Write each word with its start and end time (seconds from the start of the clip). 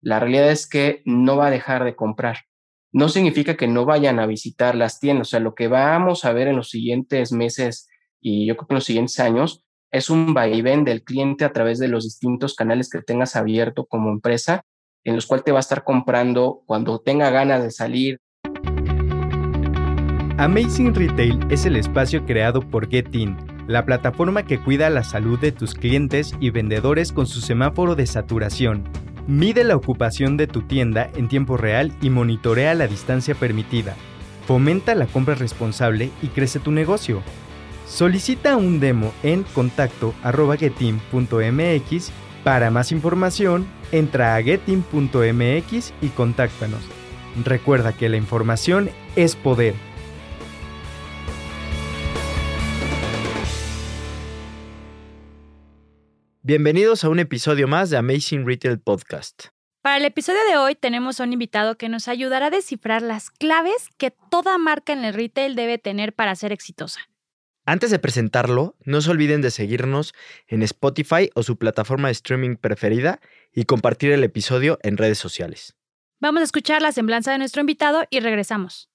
la 0.00 0.20
realidad 0.20 0.50
es 0.50 0.68
que 0.68 1.02
no 1.04 1.36
va 1.36 1.48
a 1.48 1.50
dejar 1.50 1.84
de 1.84 1.96
comprar. 1.96 2.38
No 2.92 3.08
significa 3.08 3.56
que 3.56 3.68
no 3.68 3.84
vayan 3.84 4.18
a 4.18 4.26
visitar 4.26 4.74
las 4.74 5.00
tiendas, 5.00 5.28
o 5.28 5.30
sea, 5.30 5.40
lo 5.40 5.54
que 5.54 5.68
vamos 5.68 6.24
a 6.24 6.32
ver 6.32 6.48
en 6.48 6.56
los 6.56 6.70
siguientes 6.70 7.32
meses 7.32 7.88
y 8.20 8.46
yo 8.46 8.56
creo 8.56 8.68
que 8.68 8.74
en 8.74 8.76
los 8.76 8.84
siguientes 8.84 9.20
años 9.20 9.64
es 9.90 10.10
un 10.10 10.34
vaivén 10.34 10.84
del 10.84 11.02
cliente 11.02 11.44
a 11.44 11.52
través 11.52 11.78
de 11.78 11.88
los 11.88 12.04
distintos 12.04 12.54
canales 12.54 12.90
que 12.90 13.02
tengas 13.02 13.36
abierto 13.36 13.86
como 13.86 14.10
empresa, 14.10 14.62
en 15.04 15.14
los 15.14 15.26
cuales 15.26 15.44
te 15.44 15.52
va 15.52 15.58
a 15.58 15.60
estar 15.60 15.84
comprando 15.84 16.62
cuando 16.66 16.98
tenga 17.00 17.30
ganas 17.30 17.62
de 17.62 17.70
salir. 17.70 18.20
Amazing 20.38 20.94
Retail 20.94 21.40
es 21.50 21.66
el 21.66 21.76
espacio 21.76 22.24
creado 22.24 22.60
por 22.60 22.88
GetIn, 22.88 23.36
la 23.66 23.84
plataforma 23.84 24.44
que 24.44 24.62
cuida 24.62 24.88
la 24.88 25.02
salud 25.02 25.38
de 25.38 25.52
tus 25.52 25.74
clientes 25.74 26.34
y 26.38 26.50
vendedores 26.50 27.12
con 27.12 27.26
su 27.26 27.40
semáforo 27.40 27.94
de 27.96 28.06
saturación. 28.06 28.84
Mide 29.28 29.62
la 29.62 29.76
ocupación 29.76 30.36
de 30.38 30.46
tu 30.46 30.62
tienda 30.62 31.10
en 31.14 31.28
tiempo 31.28 31.58
real 31.58 31.92
y 32.00 32.08
monitorea 32.08 32.72
la 32.72 32.86
distancia 32.86 33.34
permitida. 33.34 33.94
Fomenta 34.46 34.94
la 34.94 35.04
compra 35.04 35.34
responsable 35.34 36.08
y 36.22 36.28
crece 36.28 36.60
tu 36.60 36.70
negocio. 36.70 37.22
Solicita 37.86 38.56
un 38.56 38.80
demo 38.80 39.12
en 39.22 39.42
contacto.getim.mx. 39.42 42.10
Para 42.42 42.70
más 42.70 42.90
información, 42.90 43.66
entra 43.92 44.34
a 44.34 44.42
getim.mx 44.42 45.92
y 46.00 46.08
contáctanos. 46.08 46.80
Recuerda 47.44 47.92
que 47.92 48.08
la 48.08 48.16
información 48.16 48.88
es 49.14 49.36
poder. 49.36 49.74
Bienvenidos 56.48 57.04
a 57.04 57.10
un 57.10 57.18
episodio 57.18 57.68
más 57.68 57.90
de 57.90 57.98
Amazing 57.98 58.46
Retail 58.46 58.78
Podcast. 58.78 59.48
Para 59.82 59.98
el 59.98 60.06
episodio 60.06 60.38
de 60.48 60.56
hoy 60.56 60.74
tenemos 60.74 61.20
a 61.20 61.24
un 61.24 61.34
invitado 61.34 61.76
que 61.76 61.90
nos 61.90 62.08
ayudará 62.08 62.46
a 62.46 62.50
descifrar 62.50 63.02
las 63.02 63.28
claves 63.28 63.90
que 63.98 64.10
toda 64.30 64.56
marca 64.56 64.94
en 64.94 65.04
el 65.04 65.12
retail 65.12 65.54
debe 65.56 65.76
tener 65.76 66.14
para 66.14 66.34
ser 66.36 66.52
exitosa. 66.52 67.00
Antes 67.66 67.90
de 67.90 67.98
presentarlo, 67.98 68.76
no 68.86 69.02
se 69.02 69.10
olviden 69.10 69.42
de 69.42 69.50
seguirnos 69.50 70.14
en 70.46 70.62
Spotify 70.62 71.28
o 71.34 71.42
su 71.42 71.58
plataforma 71.58 72.08
de 72.08 72.12
streaming 72.12 72.56
preferida 72.56 73.20
y 73.52 73.64
compartir 73.64 74.12
el 74.12 74.24
episodio 74.24 74.78
en 74.82 74.96
redes 74.96 75.18
sociales. 75.18 75.76
Vamos 76.18 76.40
a 76.40 76.44
escuchar 76.44 76.80
la 76.80 76.92
semblanza 76.92 77.30
de 77.30 77.36
nuestro 77.36 77.60
invitado 77.60 78.06
y 78.08 78.20
regresamos. 78.20 78.88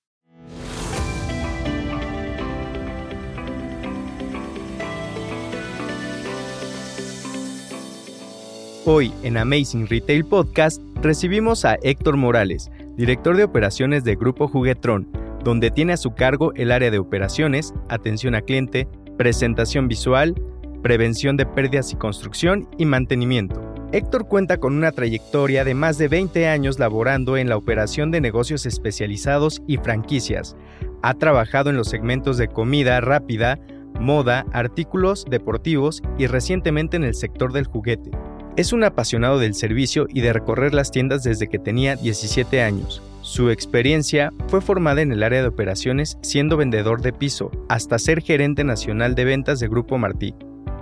Hoy 8.85 9.13
en 9.23 9.37
Amazing 9.37 9.87
Retail 9.87 10.25
Podcast 10.25 10.81
recibimos 11.01 11.63
a 11.63 11.75
Héctor 11.83 12.17
Morales, 12.17 12.69
director 12.97 13.37
de 13.37 13.45
operaciones 13.45 14.03
de 14.03 14.15
Grupo 14.15 14.47
Juguetrón 14.47 15.07
donde 15.43 15.71
tiene 15.71 15.93
a 15.93 15.97
su 15.97 16.13
cargo 16.13 16.53
el 16.55 16.71
área 16.71 16.91
de 16.91 16.99
operaciones, 16.99 17.73
atención 17.89 18.35
a 18.35 18.41
cliente, 18.41 18.87
presentación 19.17 19.87
visual, 19.87 20.35
prevención 20.81 21.37
de 21.37 21.45
pérdidas 21.45 21.91
y 21.91 21.95
construcción 21.95 22.67
y 22.77 22.85
mantenimiento. 22.85 23.61
Héctor 23.91 24.27
cuenta 24.27 24.57
con 24.57 24.75
una 24.75 24.91
trayectoria 24.91 25.63
de 25.63 25.75
más 25.75 25.97
de 25.97 26.07
20 26.07 26.47
años 26.47 26.79
laborando 26.79 27.37
en 27.37 27.47
la 27.47 27.57
operación 27.57 28.09
de 28.09 28.21
negocios 28.21 28.65
especializados 28.65 29.61
y 29.67 29.77
franquicias. 29.77 30.55
Ha 31.03 31.13
trabajado 31.13 31.69
en 31.69 31.77
los 31.77 31.89
segmentos 31.89 32.37
de 32.37 32.47
comida 32.47 32.99
rápida, 33.01 33.59
moda, 33.99 34.45
artículos 34.51 35.25
deportivos 35.29 36.01
y 36.17 36.27
recientemente 36.27 36.97
en 36.97 37.03
el 37.03 37.13
sector 37.13 37.53
del 37.53 37.67
juguete. 37.67 38.11
Es 38.55 38.71
un 38.71 38.83
apasionado 38.83 39.39
del 39.39 39.55
servicio 39.55 40.05
y 40.07 40.21
de 40.21 40.31
recorrer 40.31 40.75
las 40.75 40.91
tiendas 40.91 41.23
desde 41.23 41.47
que 41.47 41.57
tenía 41.57 41.95
17 41.95 42.61
años. 42.61 43.01
Su 43.21 43.49
experiencia 43.49 44.31
fue 44.47 44.61
formada 44.61 45.01
en 45.01 45.11
el 45.11 45.23
área 45.23 45.41
de 45.41 45.47
operaciones 45.47 46.19
siendo 46.21 46.55
vendedor 46.55 47.01
de 47.01 47.13
piso, 47.13 47.49
hasta 47.67 47.97
ser 47.97 48.21
gerente 48.21 48.63
nacional 48.63 49.15
de 49.15 49.25
ventas 49.25 49.59
de 49.59 49.69
Grupo 49.69 49.97
Martí. 49.97 50.35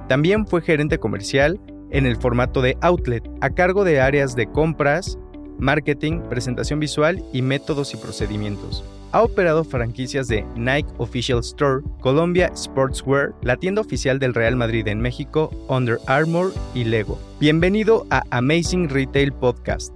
También 0.09 0.45
fue 0.45 0.61
gerente 0.61 0.97
comercial 0.97 1.61
en 1.91 2.05
el 2.05 2.17
formato 2.17 2.61
de 2.61 2.77
outlet, 2.81 3.23
a 3.39 3.51
cargo 3.51 3.85
de 3.85 4.01
áreas 4.01 4.35
de 4.35 4.47
compras, 4.47 5.17
marketing, 5.61 6.21
presentación 6.27 6.79
visual 6.79 7.23
y 7.31 7.43
métodos 7.43 7.93
y 7.93 7.97
procedimientos. 7.97 8.83
Ha 9.11 9.21
operado 9.21 9.63
franquicias 9.63 10.27
de 10.27 10.43
Nike 10.55 10.89
Official 10.97 11.39
Store, 11.39 11.83
Columbia 11.99 12.51
Sportswear, 12.55 13.33
la 13.43 13.57
tienda 13.57 13.81
oficial 13.81 14.19
del 14.19 14.33
Real 14.33 14.55
Madrid 14.55 14.87
en 14.87 14.99
México, 14.99 15.51
Under 15.69 15.99
Armour 16.07 16.51
y 16.73 16.85
Lego. 16.85 17.19
Bienvenido 17.39 18.07
a 18.09 18.23
Amazing 18.31 18.89
Retail 18.89 19.31
Podcast. 19.33 19.95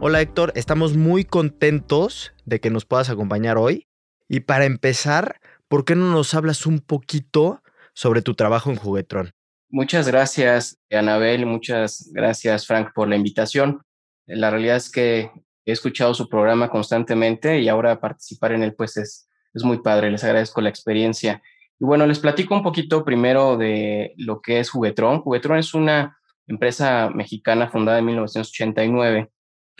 Hola 0.00 0.20
Héctor, 0.20 0.52
estamos 0.56 0.96
muy 0.96 1.24
contentos 1.24 2.32
de 2.46 2.58
que 2.58 2.70
nos 2.70 2.86
puedas 2.86 3.10
acompañar 3.10 3.58
hoy. 3.58 3.86
Y 4.28 4.40
para 4.40 4.64
empezar, 4.64 5.40
¿por 5.68 5.84
qué 5.84 5.94
no 5.94 6.10
nos 6.10 6.32
hablas 6.34 6.64
un 6.64 6.80
poquito 6.80 7.62
sobre 7.92 8.22
tu 8.22 8.34
trabajo 8.34 8.70
en 8.70 8.76
Juguetrón? 8.76 9.32
Muchas 9.72 10.06
gracias, 10.06 10.78
Anabel, 10.90 11.46
muchas 11.46 12.10
gracias, 12.12 12.66
Frank, 12.66 12.92
por 12.94 13.08
la 13.08 13.16
invitación. 13.16 13.82
La 14.26 14.50
realidad 14.50 14.76
es 14.76 14.88
que 14.88 15.30
he 15.64 15.72
escuchado 15.72 16.14
su 16.14 16.28
programa 16.28 16.68
constantemente 16.68 17.58
y 17.60 17.68
ahora 17.68 17.98
participar 17.98 18.52
en 18.52 18.62
él, 18.62 18.74
pues 18.74 18.96
es, 18.96 19.28
es 19.52 19.64
muy 19.64 19.78
padre. 19.78 20.10
Les 20.10 20.22
agradezco 20.22 20.60
la 20.60 20.68
experiencia. 20.68 21.42
Y 21.80 21.84
bueno, 21.84 22.06
les 22.06 22.20
platico 22.20 22.54
un 22.54 22.62
poquito 22.62 23.04
primero 23.04 23.56
de 23.56 24.14
lo 24.16 24.40
que 24.40 24.60
es 24.60 24.70
Juguetrón. 24.70 25.22
Juguetrón 25.22 25.58
es 25.58 25.74
una 25.74 26.16
empresa 26.46 27.10
mexicana 27.10 27.68
fundada 27.68 27.98
en 27.98 28.04
1989 28.04 29.32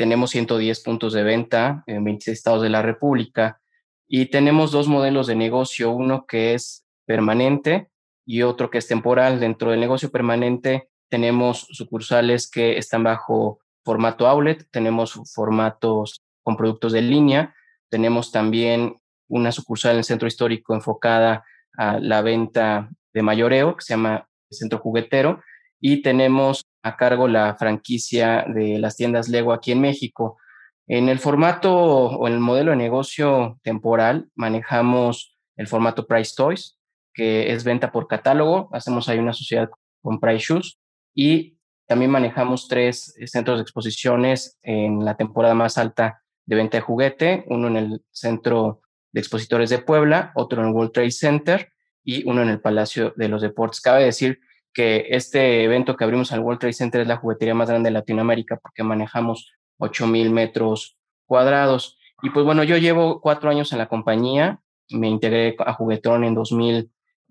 tenemos 0.03 0.31
110 0.31 0.81
puntos 0.81 1.13
de 1.13 1.23
venta 1.23 1.85
en 1.87 2.03
26 2.03 2.37
estados 2.37 2.63
de 2.63 2.71
la 2.71 2.83
República 2.83 3.61
y 4.09 4.27
tenemos 4.27 4.73
dos 4.73 4.89
modelos 4.89 5.27
de 5.29 5.37
negocio, 5.37 5.91
uno 5.93 6.27
que 6.27 6.55
es 6.55 6.85
permanente 7.07 7.89
y 8.25 8.43
otro 8.43 8.71
que 8.71 8.79
es 8.79 8.89
temporal. 8.89 9.41
Dentro 9.41 9.71
del 9.71 9.81
negocio 9.81 10.11
permanente 10.11 10.89
tenemos 11.09 11.67
sucursales 11.71 12.51
que 12.51 12.79
están 12.79 13.05
bajo 13.05 13.59
formato 13.85 14.27
outlet, 14.27 14.67
tenemos 14.71 15.21
formatos 15.35 16.21
con 16.43 16.57
productos 16.57 16.93
de 16.93 17.03
línea, 17.03 17.55
tenemos 17.91 18.33
también 18.33 18.97
una 19.29 19.53
sucursal 19.53 19.93
en 19.93 19.99
el 19.99 20.05
centro 20.05 20.29
histórico 20.29 20.75
enfocada 20.75 21.45
a 21.77 21.99
la 21.99 22.23
venta 22.23 22.91
de 23.13 23.23
mayoreo, 23.23 23.77
que 23.77 23.85
se 23.85 23.95
llama 23.95 24.29
Centro 24.51 24.79
Juguetero, 24.79 25.43
y 25.81 26.03
tenemos 26.03 26.63
a 26.83 26.97
cargo 26.97 27.29
la 27.29 27.55
franquicia 27.57 28.45
de 28.49 28.79
las 28.79 28.97
tiendas 28.97 29.29
Lego 29.29 29.53
aquí 29.53 29.73
en 29.73 29.81
México. 29.81 30.39
En 30.87 31.09
el 31.09 31.19
formato 31.19 31.75
o 31.75 32.27
en 32.29 32.35
el 32.35 32.41
modelo 32.41 32.73
de 32.73 32.77
negocio 32.77 33.59
temporal 33.63 34.29
manejamos 34.35 35.37
el 35.57 35.67
formato 35.67 36.07
Price 36.07 36.35
Toys, 36.37 36.79
que 37.13 37.53
es 37.53 37.65
venta 37.65 37.93
por 37.93 38.09
catálogo. 38.09 38.69
Hacemos 38.73 39.09
ahí 39.09 39.19
una 39.19 39.33
sociedad 39.33 39.71
con 40.03 40.21
Price 40.21 40.45
Shoes 40.49 40.79
y 41.15 41.59
también 41.87 42.11
manejamos 42.11 42.69
tres 42.69 43.15
centros 43.27 43.59
de 43.59 43.63
exposiciones 43.63 44.59
en 44.63 45.05
la 45.05 45.17
temporada 45.17 45.55
más 45.55 45.79
alta 45.79 46.23
de 46.47 46.57
venta 46.57 46.79
de 46.79 46.83
juguete, 46.83 47.45
uno 47.49 47.69
en 47.69 47.77
el 47.77 48.03
Centro 48.11 48.81
de 49.13 49.21
Expositores 49.21 49.71
de 49.71 49.79
Puebla, 49.79 50.33
otro 50.35 50.63
en 50.63 50.69
el 50.69 50.75
World 50.75 50.93
Trade 50.93 51.11
Center 51.11 51.73
y 52.03 52.29
uno 52.29 52.43
en 52.43 52.49
el 52.49 52.61
Palacio 52.61 53.13
de 53.17 53.29
los 53.29 53.43
Deportes. 53.43 53.81
Cabe 53.81 54.05
decir 54.05 54.41
que 54.73 55.07
este 55.11 55.65
evento 55.65 55.97
que 55.97 56.05
abrimos 56.05 56.33
al 56.33 56.41
World 56.41 56.61
Trade 56.61 56.73
Center 56.73 57.01
es 57.03 57.07
la 57.07 57.19
juguetería 57.19 57.55
más 57.55 57.69
grande 57.69 57.89
de 57.89 57.95
Latinoamérica 57.95 58.57
porque 58.57 58.83
manejamos 58.83 59.53
8000 59.79 60.31
metros 60.31 60.97
cuadrados. 61.27 61.99
Y 62.23 62.31
pues 62.31 62.45
bueno, 62.47 62.65
yo 62.65 62.77
llevo 62.79 63.21
cuatro 63.21 63.51
años 63.51 63.73
en 63.73 63.79
la 63.79 63.89
compañía, 63.89 64.61
me 64.91 65.09
integré 65.09 65.57
a 65.59 65.75
Juguetron 65.75 66.25
en 66.25 66.35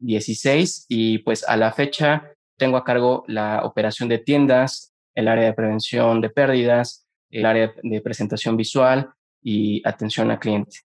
2016 0.01 0.85
y 0.89 1.19
pues 1.19 1.47
a 1.47 1.55
la 1.55 1.71
fecha 1.71 2.23
tengo 2.57 2.77
a 2.77 2.83
cargo 2.83 3.23
la 3.27 3.63
operación 3.63 4.09
de 4.09 4.19
tiendas, 4.19 4.93
el 5.15 5.27
área 5.27 5.45
de 5.45 5.53
prevención 5.53 6.21
de 6.21 6.29
pérdidas, 6.29 7.07
el 7.29 7.45
área 7.45 7.73
de 7.81 8.01
presentación 8.01 8.57
visual 8.57 9.09
y 9.41 9.81
atención 9.87 10.29
al 10.31 10.39
cliente. 10.39 10.79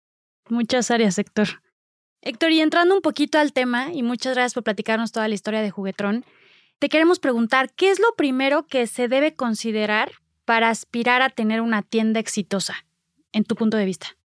Muchas 0.48 0.90
áreas, 0.90 1.18
Héctor. 1.18 1.62
Héctor, 2.22 2.50
y 2.52 2.60
entrando 2.60 2.94
un 2.94 3.02
poquito 3.02 3.38
al 3.38 3.52
tema, 3.52 3.92
y 3.92 4.02
muchas 4.02 4.34
gracias 4.34 4.54
por 4.54 4.64
platicarnos 4.64 5.12
toda 5.12 5.28
la 5.28 5.34
historia 5.34 5.60
de 5.60 5.70
Juguetron, 5.70 6.24
te 6.78 6.88
queremos 6.88 7.18
preguntar, 7.18 7.70
¿qué 7.74 7.90
es 7.90 8.00
lo 8.00 8.14
primero 8.16 8.66
que 8.66 8.86
se 8.86 9.08
debe 9.08 9.34
considerar 9.34 10.12
para 10.44 10.70
aspirar 10.70 11.22
a 11.22 11.30
tener 11.30 11.60
una 11.60 11.82
tienda 11.82 12.20
exitosa, 12.20 12.86
en 13.32 13.44
tu 13.44 13.54
punto 13.54 13.76
de 13.76 13.84
vista? 13.84 14.16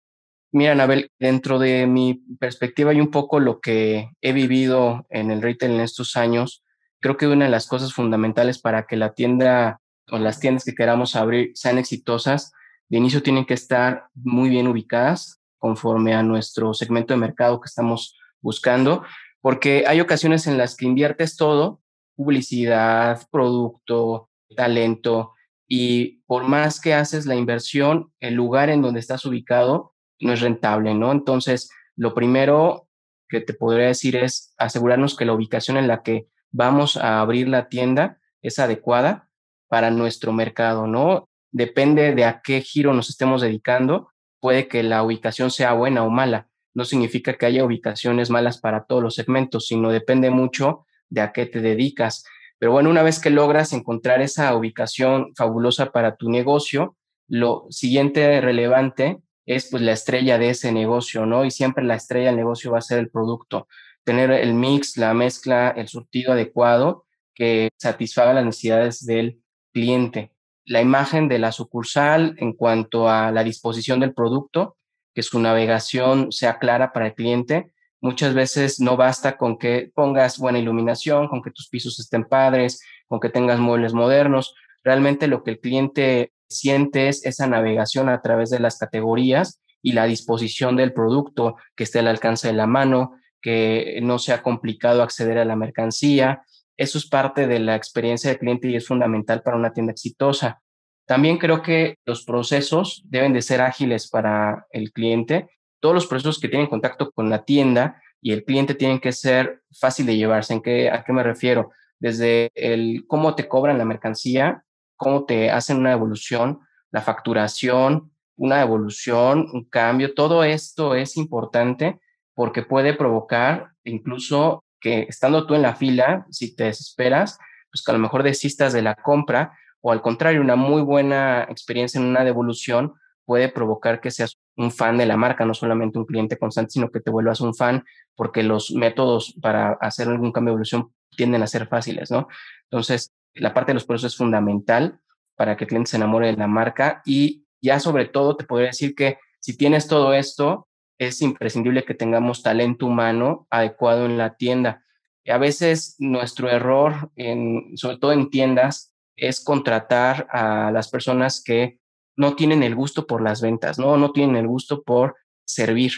Mira, 0.54 0.74
Anabel, 0.74 1.12
dentro 1.20 1.60
de 1.60 1.88
mi 1.88 2.16
perspectiva 2.40 2.94
y 2.94 3.00
un 3.00 3.10
poco 3.10 3.40
lo 3.40 3.62
que 3.62 4.12
he 4.22 4.34
vivido 4.34 5.06
en 5.10 5.32
el 5.32 5.42
retail 5.42 5.74
en 5.74 5.80
estos 5.82 6.18
años, 6.18 6.64
creo 7.00 7.16
que 7.16 7.28
una 7.28 7.46
de 7.46 7.52
las 7.52 7.68
cosas 7.68 7.94
fundamentales 7.94 8.60
para 8.60 8.86
que 8.86 8.98
la 8.98 9.14
tienda 9.14 9.80
o 10.10 10.18
las 10.18 10.40
tiendas 10.40 10.66
que 10.66 10.76
queramos 10.76 11.16
abrir 11.16 11.52
sean 11.56 11.78
exitosas, 11.78 12.52
de 12.90 12.98
inicio 12.98 13.24
tienen 13.24 13.46
que 13.46 13.54
estar 13.54 14.08
muy 14.14 14.50
bien 14.50 14.68
ubicadas 14.68 15.42
conforme 15.58 16.14
a 16.14 16.24
nuestro 16.24 16.74
segmento 16.74 17.14
de 17.14 17.20
mercado 17.20 17.62
que 17.62 17.68
estamos 17.68 18.18
buscando, 18.42 19.04
porque 19.40 19.86
hay 19.88 20.02
ocasiones 20.02 20.48
en 20.48 20.58
las 20.58 20.76
que 20.76 20.86
inviertes 20.86 21.38
todo 21.38 21.82
publicidad, 22.22 23.28
producto, 23.32 24.30
talento. 24.56 25.34
Y 25.68 26.22
por 26.28 26.44
más 26.44 26.80
que 26.80 26.94
haces 26.94 27.26
la 27.26 27.36
inversión, 27.36 28.12
el 28.20 28.36
lugar 28.36 28.70
en 28.70 28.82
donde 28.82 29.00
estás 29.00 29.26
ubicado 29.26 29.94
no 30.22 30.34
es 30.34 30.42
rentable, 30.42 30.94
¿no? 30.94 31.12
Entonces, 31.12 31.70
lo 31.96 32.14
primero 32.14 32.88
que 33.28 33.42
te 33.42 33.54
podría 33.54 33.88
decir 33.88 34.16
es 34.16 34.54
asegurarnos 34.58 35.16
que 35.16 35.26
la 35.26 35.34
ubicación 35.34 35.78
en 35.78 35.88
la 35.88 36.04
que 36.04 36.28
vamos 36.52 36.98
a 36.98 37.22
abrir 37.22 37.48
la 37.48 37.70
tienda 37.70 38.20
es 38.42 38.60
adecuada 38.60 39.30
para 39.68 39.90
nuestro 39.90 40.34
mercado, 40.34 40.88
¿no? 40.88 41.30
Depende 41.52 42.14
de 42.14 42.26
a 42.26 42.42
qué 42.42 42.62
giro 42.62 42.94
nos 42.94 43.10
estemos 43.10 43.42
dedicando, 43.42 44.10
puede 44.40 44.68
que 44.68 44.84
la 44.84 45.04
ubicación 45.04 45.52
sea 45.52 45.74
buena 45.74 46.04
o 46.04 46.10
mala. 46.10 46.50
No 46.74 46.86
significa 46.86 47.38
que 47.38 47.46
haya 47.46 47.66
ubicaciones 47.66 48.30
malas 48.30 48.60
para 48.60 48.86
todos 48.86 49.04
los 49.04 49.16
segmentos, 49.16 49.68
sino 49.68 49.92
depende 49.92 50.30
mucho 50.30 50.86
de 51.10 51.22
a 51.22 51.32
qué 51.32 51.46
te 51.46 51.62
dedicas. 51.62 52.26
Pero 52.58 52.72
bueno, 52.72 52.90
una 52.90 53.04
vez 53.04 53.20
que 53.20 53.30
logras 53.30 53.74
encontrar 53.74 54.22
esa 54.22 54.56
ubicación 54.56 55.34
fabulosa 55.36 55.92
para 55.92 56.16
tu 56.16 56.30
negocio, 56.30 56.96
lo 57.28 57.66
siguiente 57.70 58.40
relevante 58.42 59.22
es 59.46 59.70
pues 59.70 59.84
la 59.84 59.94
estrella 59.94 60.38
de 60.38 60.50
ese 60.50 60.72
negocio, 60.72 61.26
¿no? 61.26 61.46
Y 61.46 61.52
siempre 61.52 61.84
la 61.84 61.96
estrella 61.96 62.28
del 62.28 62.38
negocio 62.38 62.72
va 62.72 62.80
a 62.80 62.82
ser 62.82 63.00
el 63.00 63.10
producto. 63.10 63.68
Tener 64.04 64.32
el 64.32 64.54
mix, 64.54 64.98
la 64.98 65.14
mezcla, 65.14 65.70
el 65.70 65.88
surtido 65.88 66.34
adecuado 66.34 67.06
que 67.34 67.70
satisfaga 67.78 68.34
las 68.34 68.46
necesidades 68.46 69.06
del 69.06 69.42
cliente. 69.74 70.32
La 70.66 70.82
imagen 70.82 71.28
de 71.28 71.40
la 71.40 71.52
sucursal 71.52 72.36
en 72.38 72.54
cuanto 72.54 73.10
a 73.10 73.32
la 73.32 73.44
disposición 73.44 74.00
del 74.00 74.14
producto, 74.14 74.78
que 75.14 75.24
su 75.24 75.40
navegación 75.40 76.32
sea 76.32 76.60
clara 76.60 76.94
para 76.94 77.08
el 77.08 77.16
cliente. 77.16 77.74
Muchas 78.00 78.34
veces 78.34 78.80
no 78.80 78.98
basta 78.98 79.38
con 79.38 79.58
que 79.58 79.92
pongas 79.94 80.38
buena 80.38 80.60
iluminación, 80.60 81.28
con 81.28 81.42
que 81.42 81.52
tus 81.52 81.68
pisos 81.68 82.00
estén 82.00 82.26
padres, 82.26 82.82
con 83.08 83.20
que 83.20 83.30
tengas 83.30 83.60
muebles 83.60 83.94
modernos. 83.94 84.56
Realmente 84.84 85.28
lo 85.28 85.44
que 85.44 85.52
el 85.52 85.60
cliente 85.60 86.32
siente 86.52 87.08
es 87.08 87.26
esa 87.26 87.48
navegación 87.48 88.10
a 88.10 88.22
través 88.22 88.50
de 88.50 88.60
las 88.60 88.78
categorías 88.78 89.62
y 89.82 89.94
la 89.94 90.06
disposición 90.06 90.76
del 90.76 90.94
producto 90.94 91.56
que 91.76 91.86
esté 91.86 92.00
al 92.00 92.08
alcance 92.08 92.48
de 92.48 92.54
la 92.54 92.68
mano, 92.68 93.16
que 93.42 94.00
no 94.04 94.20
sea 94.20 94.44
complicado 94.44 95.02
acceder 95.02 95.40
a 95.40 95.46
la 95.46 95.56
mercancía, 95.56 96.44
eso 96.82 96.98
es 96.98 97.08
parte 97.08 97.46
de 97.46 97.60
la 97.60 97.76
experiencia 97.76 98.30
del 98.30 98.40
cliente 98.40 98.68
y 98.68 98.76
es 98.76 98.88
fundamental 98.88 99.44
para 99.44 99.56
una 99.56 99.72
tienda 99.72 99.92
exitosa. 99.92 100.62
También 101.06 101.38
creo 101.38 101.62
que 101.62 101.98
los 102.06 102.26
procesos 102.26 103.04
deben 103.06 103.34
de 103.34 103.44
ser 103.44 103.62
ágiles 103.62 104.10
para 104.10 104.66
el 104.72 104.92
cliente. 104.92 105.50
Todos 105.80 105.94
los 105.94 106.08
procesos 106.08 106.40
que 106.40 106.48
tienen 106.48 106.68
contacto 106.68 107.12
con 107.12 107.30
la 107.30 107.44
tienda 107.44 108.02
y 108.20 108.32
el 108.32 108.44
cliente 108.46 108.76
tienen 108.76 109.00
que 109.00 109.12
ser 109.12 109.62
fácil 109.80 110.08
de 110.08 110.18
llevarse. 110.18 110.54
¿En 110.54 110.62
qué, 110.62 110.90
¿A 110.90 111.04
qué 111.04 111.14
me 111.14 111.22
refiero? 111.22 111.72
Desde 112.00 112.50
el 112.56 113.06
cómo 113.08 113.36
te 113.36 113.48
cobran 113.48 113.78
la 113.78 113.86
mercancía, 113.86 114.64
cómo 115.02 115.26
te 115.26 115.50
hacen 115.50 115.78
una 115.78 115.94
evolución, 115.94 116.60
la 116.92 117.02
facturación, 117.02 118.12
una 118.36 118.62
evolución, 118.62 119.48
un 119.52 119.66
cambio. 119.66 120.14
Todo 120.14 120.44
esto 120.44 120.94
es 120.94 121.18
importante 121.18 122.00
porque 122.36 122.62
puede 122.62 122.94
provocar 122.94 123.72
incluso 123.84 124.64
que 124.80 125.08
estando 125.10 125.48
tú 125.48 125.56
en 125.56 125.64
la 125.64 125.76
fila, 125.76 126.28
si 126.30 126.56
te 126.56 126.66
desesperas, 126.66 127.40
pues 127.72 127.84
que 127.84 127.90
a 127.90 127.96
lo 127.96 128.00
mejor 128.00 128.22
desistas 128.22 128.74
de 128.74 128.84
la 128.84 128.94
compra 128.94 129.58
o 129.82 129.92
al 129.92 130.04
contrario, 130.04 130.40
una 130.40 130.56
muy 130.56 130.84
buena 130.84 131.48
experiencia 131.50 132.00
en 132.00 132.06
una 132.06 132.24
devolución 132.24 132.94
puede 133.26 133.50
provocar 133.50 134.02
que 134.02 134.12
seas 134.12 134.38
un 134.56 134.72
fan 134.72 135.00
de 135.00 135.08
la 135.08 135.18
marca, 135.18 135.46
no 135.46 135.56
solamente 135.56 135.98
un 135.98 136.06
cliente 136.06 136.38
constante, 136.38 136.74
sino 136.74 136.92
que 136.92 137.00
te 137.00 137.10
vuelvas 137.10 137.42
un 137.42 137.56
fan 137.56 137.84
porque 138.16 138.44
los 138.44 138.70
métodos 138.70 139.34
para 139.42 139.72
hacer 139.82 140.10
algún 140.10 140.32
cambio 140.32 140.52
de 140.52 140.58
evolución 140.58 140.94
tienden 141.10 141.42
a 141.42 141.48
ser 141.48 141.68
fáciles, 141.68 142.12
¿no? 142.12 142.28
Entonces, 142.70 143.12
la 143.34 143.54
parte 143.54 143.72
de 143.72 143.76
los 143.76 143.86
procesos 143.86 144.14
es 144.14 144.18
fundamental 144.18 145.00
para 145.36 145.58
que 145.58 145.64
el 145.64 145.70
cliente 145.70 145.92
se 145.92 145.98
enamore 145.98 146.28
de 146.28 146.38
la 146.38 146.48
marca 146.48 147.02
y 147.06 147.46
ya 147.62 147.80
sobre 147.80 148.06
todo 148.06 148.36
te 148.36 148.46
podría 148.46 148.68
decir 148.68 148.96
que 148.96 149.18
si 149.40 149.58
tienes 149.58 149.88
todo 149.88 150.14
esto, 150.14 150.68
es 151.00 151.22
imprescindible 151.22 151.84
que 151.84 151.96
tengamos 151.96 152.44
talento 152.44 152.86
humano 152.86 153.48
adecuado 153.50 154.06
en 154.06 154.18
la 154.18 154.36
tienda. 154.36 154.84
a 155.28 155.38
veces 155.38 155.96
nuestro 156.00 156.50
error, 156.50 157.12
en, 157.16 157.78
sobre 157.78 157.98
todo 157.98 158.12
en 158.12 158.30
tiendas, 158.30 158.96
es 159.16 159.44
contratar 159.44 160.28
a 160.32 160.72
las 160.72 160.90
personas 160.90 161.44
que 161.44 161.80
no 162.16 162.36
tienen 162.36 162.64
el 162.64 162.76
gusto 162.76 163.08
por 163.08 163.22
las 163.22 163.42
ventas, 163.42 163.80
¿no? 163.80 163.98
No 163.98 164.12
tienen 164.12 164.36
el 164.36 164.48
gusto 164.48 164.84
por 164.84 165.16
servir. 165.46 165.92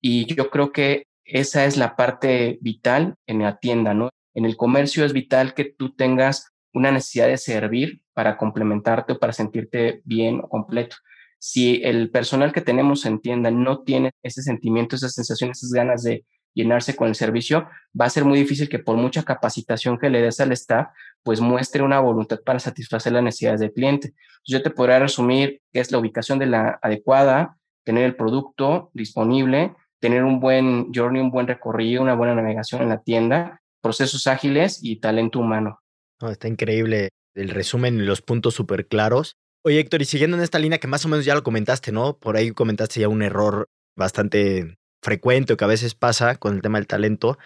Y 0.00 0.32
yo 0.34 0.50
creo 0.50 0.72
que 0.72 1.04
esa 1.24 1.64
es 1.64 1.76
la 1.76 1.96
parte 1.96 2.58
vital 2.60 3.16
en 3.26 3.42
la 3.42 3.58
tienda, 3.58 3.94
¿no? 3.94 4.10
En 4.34 4.44
el 4.44 4.56
comercio 4.56 5.04
es 5.04 5.12
vital 5.12 5.54
que 5.54 5.64
tú 5.64 5.94
tengas 5.94 6.52
una 6.78 6.90
necesidad 6.90 7.26
de 7.26 7.36
servir 7.36 8.00
para 8.14 8.36
complementarte 8.36 9.12
o 9.12 9.18
para 9.18 9.32
sentirte 9.32 10.00
bien 10.04 10.40
o 10.40 10.48
completo 10.48 10.96
si 11.38 11.80
el 11.84 12.10
personal 12.10 12.52
que 12.52 12.60
tenemos 12.60 13.06
en 13.06 13.20
tienda 13.20 13.50
no 13.50 13.82
tiene 13.82 14.12
ese 14.22 14.42
sentimiento, 14.42 14.96
esas 14.96 15.14
sensaciones, 15.14 15.58
esas 15.58 15.72
ganas 15.72 16.02
de 16.02 16.24
llenarse 16.54 16.96
con 16.96 17.08
el 17.08 17.14
servicio, 17.14 17.68
va 17.98 18.06
a 18.06 18.10
ser 18.10 18.24
muy 18.24 18.38
difícil 18.38 18.68
que 18.68 18.80
por 18.80 18.96
mucha 18.96 19.22
capacitación 19.22 19.98
que 19.98 20.10
le 20.10 20.22
des 20.22 20.40
al 20.40 20.50
staff, 20.52 20.88
pues 21.22 21.40
muestre 21.40 21.82
una 21.82 22.00
voluntad 22.00 22.40
para 22.44 22.58
satisfacer 22.58 23.12
las 23.12 23.22
necesidades 23.22 23.60
del 23.60 23.72
cliente. 23.72 24.14
Yo 24.44 24.62
te 24.62 24.70
podría 24.70 24.98
resumir 24.98 25.60
qué 25.72 25.80
es 25.80 25.92
la 25.92 25.98
ubicación 25.98 26.38
de 26.38 26.46
la 26.46 26.78
adecuada, 26.82 27.56
tener 27.84 28.04
el 28.04 28.16
producto 28.16 28.90
disponible, 28.92 29.74
tener 30.00 30.24
un 30.24 30.40
buen 30.40 30.92
journey, 30.92 31.22
un 31.22 31.30
buen 31.30 31.46
recorrido, 31.46 32.02
una 32.02 32.14
buena 32.14 32.34
navegación 32.34 32.82
en 32.82 32.88
la 32.88 33.02
tienda, 33.02 33.62
procesos 33.80 34.26
ágiles 34.26 34.80
y 34.82 34.96
talento 34.96 35.38
humano. 35.38 35.80
Está 36.22 36.48
increíble 36.48 37.10
el 37.34 37.50
resumen 37.50 37.98
y 38.00 38.02
los 38.02 38.22
puntos 38.22 38.54
súper 38.54 38.86
claros. 38.86 39.36
Oye, 39.64 39.80
Héctor, 39.80 40.02
y 40.02 40.04
siguiendo 40.04 40.36
en 40.36 40.42
esta 40.42 40.58
línea 40.58 40.78
que 40.78 40.86
más 40.86 41.04
o 41.04 41.08
menos 41.08 41.24
ya 41.24 41.34
lo 41.34 41.42
comentaste, 41.42 41.92
¿no? 41.92 42.18
Por 42.18 42.36
ahí 42.36 42.50
comentaste 42.52 43.00
ya 43.00 43.08
un 43.08 43.22
error 43.22 43.66
bastante 43.96 44.78
frecuente 45.02 45.52
o 45.52 45.56
que 45.56 45.64
a 45.64 45.68
veces 45.68 45.94
pasa 45.94 46.36
con 46.36 46.54
el 46.54 46.62
tema 46.62 46.78
del 46.78 46.86
talento. 46.86 47.38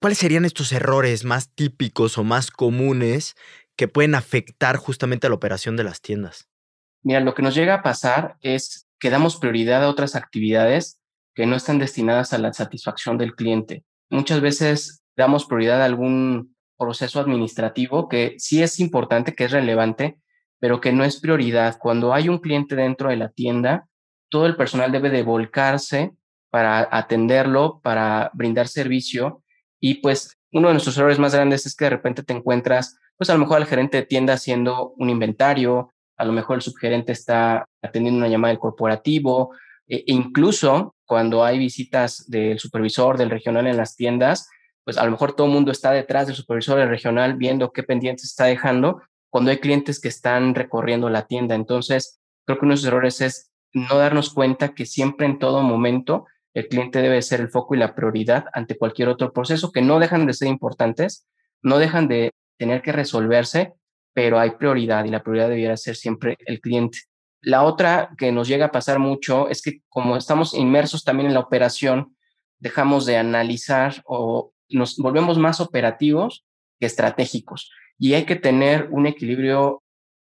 ¿Cuáles 0.00 0.18
serían 0.18 0.44
estos 0.44 0.72
errores 0.72 1.24
más 1.24 1.52
típicos 1.54 2.18
o 2.18 2.24
más 2.24 2.50
comunes 2.50 3.34
que 3.76 3.88
pueden 3.88 4.14
afectar 4.14 4.76
justamente 4.76 5.26
a 5.26 5.30
la 5.30 5.36
operación 5.36 5.76
de 5.76 5.84
las 5.84 6.00
tiendas? 6.00 6.48
Mira, 7.02 7.20
lo 7.20 7.34
que 7.34 7.42
nos 7.42 7.54
llega 7.54 7.74
a 7.74 7.82
pasar 7.82 8.36
es 8.40 8.86
que 8.98 9.10
damos 9.10 9.36
prioridad 9.36 9.84
a 9.84 9.88
otras 9.88 10.16
actividades 10.16 10.98
que 11.34 11.46
no 11.46 11.54
están 11.54 11.78
destinadas 11.78 12.32
a 12.32 12.38
la 12.38 12.52
satisfacción 12.52 13.18
del 13.18 13.34
cliente. 13.34 13.84
Muchas 14.10 14.40
veces 14.40 15.02
damos 15.16 15.44
prioridad 15.44 15.82
a 15.82 15.84
algún 15.84 16.55
proceso 16.78 17.20
administrativo 17.20 18.08
que 18.08 18.34
sí 18.38 18.62
es 18.62 18.80
importante, 18.80 19.34
que 19.34 19.44
es 19.44 19.50
relevante, 19.50 20.18
pero 20.58 20.80
que 20.80 20.92
no 20.92 21.04
es 21.04 21.20
prioridad. 21.20 21.78
Cuando 21.78 22.14
hay 22.14 22.28
un 22.28 22.38
cliente 22.38 22.76
dentro 22.76 23.10
de 23.10 23.16
la 23.16 23.28
tienda, 23.30 23.88
todo 24.28 24.46
el 24.46 24.56
personal 24.56 24.92
debe 24.92 25.10
de 25.10 25.22
volcarse 25.22 26.12
para 26.50 26.88
atenderlo, 26.90 27.80
para 27.82 28.30
brindar 28.34 28.68
servicio. 28.68 29.42
Y 29.80 29.94
pues 29.94 30.38
uno 30.52 30.68
de 30.68 30.74
nuestros 30.74 30.96
errores 30.96 31.18
más 31.18 31.34
grandes 31.34 31.66
es 31.66 31.74
que 31.74 31.84
de 31.84 31.90
repente 31.90 32.22
te 32.22 32.32
encuentras, 32.32 32.98
pues 33.16 33.30
a 33.30 33.34
lo 33.34 33.40
mejor 33.40 33.58
al 33.58 33.66
gerente 33.66 33.98
de 33.98 34.06
tienda 34.06 34.34
haciendo 34.34 34.94
un 34.96 35.10
inventario, 35.10 35.92
a 36.16 36.24
lo 36.24 36.32
mejor 36.32 36.56
el 36.56 36.62
subgerente 36.62 37.12
está 37.12 37.66
atendiendo 37.82 38.18
una 38.18 38.28
llamada 38.28 38.52
del 38.52 38.58
corporativo, 38.58 39.54
e 39.86 40.02
incluso 40.06 40.96
cuando 41.04 41.44
hay 41.44 41.58
visitas 41.58 42.28
del 42.28 42.58
supervisor 42.58 43.18
del 43.18 43.30
regional 43.30 43.66
en 43.66 43.76
las 43.76 43.94
tiendas, 43.94 44.48
pues 44.86 44.98
a 44.98 45.04
lo 45.04 45.10
mejor 45.10 45.34
todo 45.34 45.48
el 45.48 45.52
mundo 45.52 45.72
está 45.72 45.90
detrás 45.90 46.28
del 46.28 46.36
supervisor 46.36 46.78
regional 46.86 47.34
viendo 47.34 47.72
qué 47.72 47.82
pendientes 47.82 48.26
está 48.26 48.44
dejando 48.44 49.02
cuando 49.28 49.50
hay 49.50 49.58
clientes 49.58 50.00
que 50.00 50.06
están 50.06 50.54
recorriendo 50.54 51.10
la 51.10 51.26
tienda. 51.26 51.56
Entonces, 51.56 52.20
creo 52.44 52.60
que 52.60 52.66
uno 52.66 52.74
de 52.74 52.76
los 52.76 52.84
errores 52.84 53.20
es 53.20 53.50
no 53.72 53.98
darnos 53.98 54.32
cuenta 54.32 54.74
que 54.74 54.86
siempre 54.86 55.26
en 55.26 55.40
todo 55.40 55.62
momento 55.62 56.26
el 56.54 56.68
cliente 56.68 57.02
debe 57.02 57.20
ser 57.20 57.40
el 57.40 57.50
foco 57.50 57.74
y 57.74 57.78
la 57.78 57.96
prioridad 57.96 58.44
ante 58.52 58.78
cualquier 58.78 59.08
otro 59.08 59.32
proceso 59.32 59.72
que 59.72 59.82
no 59.82 59.98
dejan 59.98 60.24
de 60.24 60.34
ser 60.34 60.46
importantes, 60.46 61.26
no 61.62 61.78
dejan 61.78 62.06
de 62.06 62.30
tener 62.56 62.80
que 62.80 62.92
resolverse, 62.92 63.74
pero 64.14 64.38
hay 64.38 64.52
prioridad 64.52 65.04
y 65.04 65.08
la 65.08 65.24
prioridad 65.24 65.48
debiera 65.48 65.76
ser 65.76 65.96
siempre 65.96 66.36
el 66.46 66.60
cliente. 66.60 67.00
La 67.40 67.64
otra 67.64 68.10
que 68.16 68.30
nos 68.30 68.46
llega 68.46 68.66
a 68.66 68.72
pasar 68.72 69.00
mucho 69.00 69.48
es 69.48 69.62
que 69.62 69.80
como 69.88 70.16
estamos 70.16 70.54
inmersos 70.54 71.02
también 71.02 71.26
en 71.26 71.34
la 71.34 71.40
operación, 71.40 72.16
dejamos 72.60 73.04
de 73.04 73.16
analizar 73.16 74.00
o 74.04 74.52
nos 74.68 74.96
volvemos 74.96 75.38
más 75.38 75.60
operativos 75.60 76.44
que 76.80 76.86
estratégicos. 76.86 77.70
Y 77.98 78.14
hay 78.14 78.24
que 78.24 78.36
tener 78.36 78.88
un 78.90 79.06
equilibrio 79.06 79.82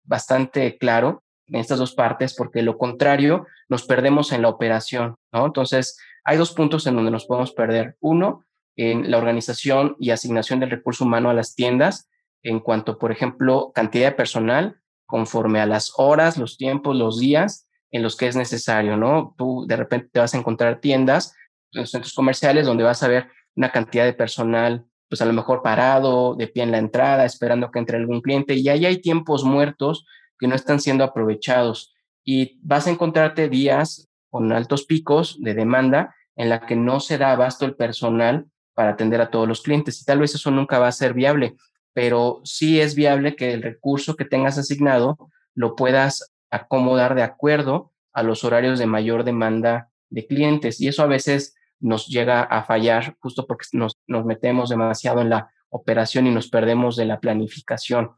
bastante 0.04 0.78
claro 0.78 1.24
en 1.48 1.56
estas 1.56 1.80
dos 1.80 1.94
partes, 1.94 2.34
porque 2.36 2.62
lo 2.62 2.78
contrario 2.78 3.46
nos 3.70 3.86
perdemos 3.86 4.32
en 4.32 4.42
la 4.42 4.50
operación, 4.50 5.16
¿no? 5.32 5.46
Entonces, 5.46 5.98
hay 6.24 6.38
dos 6.38 6.54
puntos 6.54 6.86
en 6.88 6.96
donde 6.96 7.12
nos 7.12 7.26
podemos 7.26 7.54
perder. 7.54 7.96
Uno, 8.00 8.46
en 8.76 9.10
la 9.10 9.18
organización 9.18 9.96
y 10.00 10.12
asignación 10.12 10.60
del 10.60 10.70
recurso 10.70 11.06
humano 11.06 11.30
a 11.30 11.34
las 11.34 11.56
tiendas, 11.56 12.10
en 12.44 12.60
cuanto, 12.60 12.98
por 12.98 13.12
ejemplo, 13.12 13.72
cantidad 13.74 14.10
de 14.10 14.16
personal, 14.16 14.80
conforme 15.06 15.60
a 15.60 15.66
las 15.66 15.94
horas, 15.98 16.38
los 16.38 16.58
tiempos, 16.58 16.96
los 16.96 17.20
días 17.20 17.68
en 17.92 18.04
los 18.04 18.18
que 18.18 18.28
es 18.28 18.36
necesario, 18.36 18.98
¿no? 18.98 19.34
Tú 19.38 19.66
de 19.68 19.78
repente 19.78 20.10
te 20.12 20.20
vas 20.20 20.34
a 20.34 20.38
encontrar 20.38 20.80
tiendas, 20.80 21.34
en 21.72 21.88
centros 21.88 22.14
comerciales, 22.14 22.66
donde 22.66 22.84
vas 22.84 23.02
a 23.04 23.08
ver 23.08 23.30
una 23.58 23.72
cantidad 23.72 24.06
de 24.06 24.14
personal 24.14 24.88
pues 25.10 25.22
a 25.22 25.26
lo 25.26 25.34
mejor 25.34 25.62
parado, 25.62 26.36
de 26.36 26.48
pie 26.48 26.64
en 26.64 26.72
la 26.72 26.80
entrada, 26.80 27.26
esperando 27.26 27.72
que 27.72 27.80
entre 27.80 27.98
algún 27.98 28.22
cliente, 28.22 28.56
y 28.56 28.68
ahí 28.70 28.86
hay 28.86 29.02
tiempos 29.02 29.44
muertos 29.44 30.06
que 30.38 30.48
no 30.48 30.56
están 30.56 30.80
siendo 30.80 31.04
aprovechados. 31.04 31.96
Y 32.24 32.60
vas 32.62 32.88
a 32.88 32.90
encontrarte 32.90 33.48
días 33.48 34.10
con 34.30 34.52
altos 34.52 34.86
picos 34.86 35.38
de 35.42 35.54
demanda 35.54 36.14
en 36.36 36.50
la 36.50 36.66
que 36.66 36.76
no 36.76 37.00
se 37.00 37.18
da 37.18 37.32
abasto 37.32 37.66
el 37.66 37.76
personal 37.76 38.48
para 38.74 38.92
atender 38.92 39.22
a 39.22 39.32
todos 39.32 39.48
los 39.48 39.62
clientes. 39.62 40.02
Y 40.02 40.06
tal 40.06 40.20
vez 40.20 40.36
eso 40.36 40.52
nunca 40.52 40.78
va 40.78 40.90
a 40.90 40.92
ser 40.92 41.14
viable, 41.14 41.56
pero 41.94 42.42
sí 42.44 42.80
es 42.80 42.94
viable 42.94 43.36
que 43.36 43.54
el 43.54 43.64
recurso 43.64 44.16
que 44.16 44.26
tengas 44.26 44.58
asignado 44.58 45.18
lo 45.56 45.76
puedas 45.76 46.34
acomodar 46.52 47.16
de 47.16 47.24
acuerdo 47.24 47.92
a 48.14 48.24
los 48.24 48.44
horarios 48.44 48.78
de 48.78 48.86
mayor 48.86 49.24
demanda 49.24 49.90
de 50.10 50.28
clientes. 50.28 50.82
Y 50.82 50.90
eso 50.90 51.02
a 51.02 51.08
veces 51.08 51.56
nos 51.80 52.08
llega 52.08 52.42
a 52.42 52.64
fallar 52.64 53.16
justo 53.20 53.46
porque 53.46 53.66
nos, 53.74 53.94
nos 54.08 54.26
metemos 54.26 54.70
demasiado 54.70 55.22
en 55.22 55.30
la 55.30 55.52
operación 55.70 56.28
y 56.28 56.32
nos 56.32 56.50
perdemos 56.50 56.96
de 56.96 57.06
la 57.06 57.20
planificación. 57.20 58.12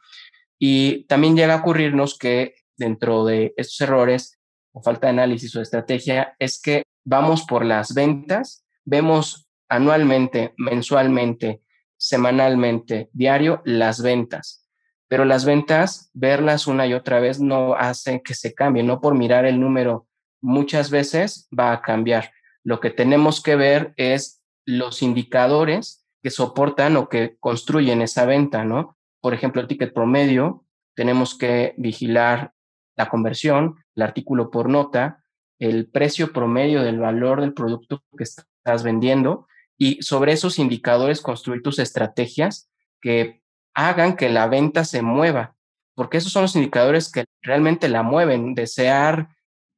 Y 0.57 1.05
también 1.05 1.35
llega 1.35 1.55
a 1.55 1.57
ocurrirnos 1.57 2.17
que 2.17 2.55
dentro 2.77 3.25
de 3.25 3.53
estos 3.57 3.81
errores 3.81 4.39
o 4.71 4.81
falta 4.81 5.07
de 5.07 5.11
análisis 5.11 5.55
o 5.55 5.61
estrategia 5.61 6.35
es 6.39 6.61
que 6.61 6.83
vamos 7.03 7.43
por 7.43 7.65
las 7.65 7.93
ventas, 7.93 8.65
vemos 8.85 9.47
anualmente, 9.67 10.53
mensualmente, 10.57 11.61
semanalmente, 11.97 13.09
diario, 13.13 13.61
las 13.65 14.01
ventas. 14.01 14.67
Pero 15.07 15.25
las 15.25 15.43
ventas, 15.43 16.11
verlas 16.13 16.67
una 16.67 16.85
y 16.85 16.93
otra 16.93 17.19
vez 17.19 17.39
no 17.39 17.73
hace 17.73 18.21
que 18.21 18.35
se 18.35 18.53
cambien, 18.53 18.87
no 18.87 19.01
por 19.01 19.15
mirar 19.15 19.45
el 19.45 19.59
número 19.59 20.07
muchas 20.41 20.89
veces 20.89 21.47
va 21.57 21.73
a 21.73 21.81
cambiar. 21.81 22.31
Lo 22.63 22.79
que 22.79 22.89
tenemos 22.89 23.41
que 23.41 23.55
ver 23.55 23.93
es 23.97 24.41
los 24.65 25.01
indicadores 25.01 26.05
que 26.21 26.29
soportan 26.29 26.97
o 26.97 27.09
que 27.09 27.37
construyen 27.39 28.01
esa 28.01 28.25
venta, 28.25 28.65
¿no? 28.65 28.97
Por 29.21 29.33
ejemplo, 29.33 29.61
el 29.61 29.67
ticket 29.67 29.93
promedio, 29.93 30.65
tenemos 30.95 31.37
que 31.37 31.73
vigilar 31.77 32.53
la 32.95 33.09
conversión, 33.09 33.75
el 33.95 34.03
artículo 34.03 34.51
por 34.51 34.69
nota, 34.69 35.23
el 35.59 35.89
precio 35.89 36.33
promedio 36.33 36.83
del 36.83 36.99
valor 36.99 37.41
del 37.41 37.53
producto 37.53 38.03
que 38.17 38.23
estás 38.23 38.83
vendiendo 38.83 39.47
y 39.77 40.01
sobre 40.01 40.33
esos 40.33 40.59
indicadores 40.59 41.21
construir 41.21 41.61
tus 41.61 41.79
estrategias 41.79 42.69
que 43.01 43.41
hagan 43.73 44.15
que 44.15 44.29
la 44.29 44.47
venta 44.47 44.83
se 44.83 45.01
mueva, 45.01 45.55
porque 45.95 46.17
esos 46.17 46.31
son 46.31 46.43
los 46.43 46.55
indicadores 46.55 47.11
que 47.11 47.25
realmente 47.41 47.87
la 47.87 48.03
mueven. 48.03 48.55
Desear 48.55 49.29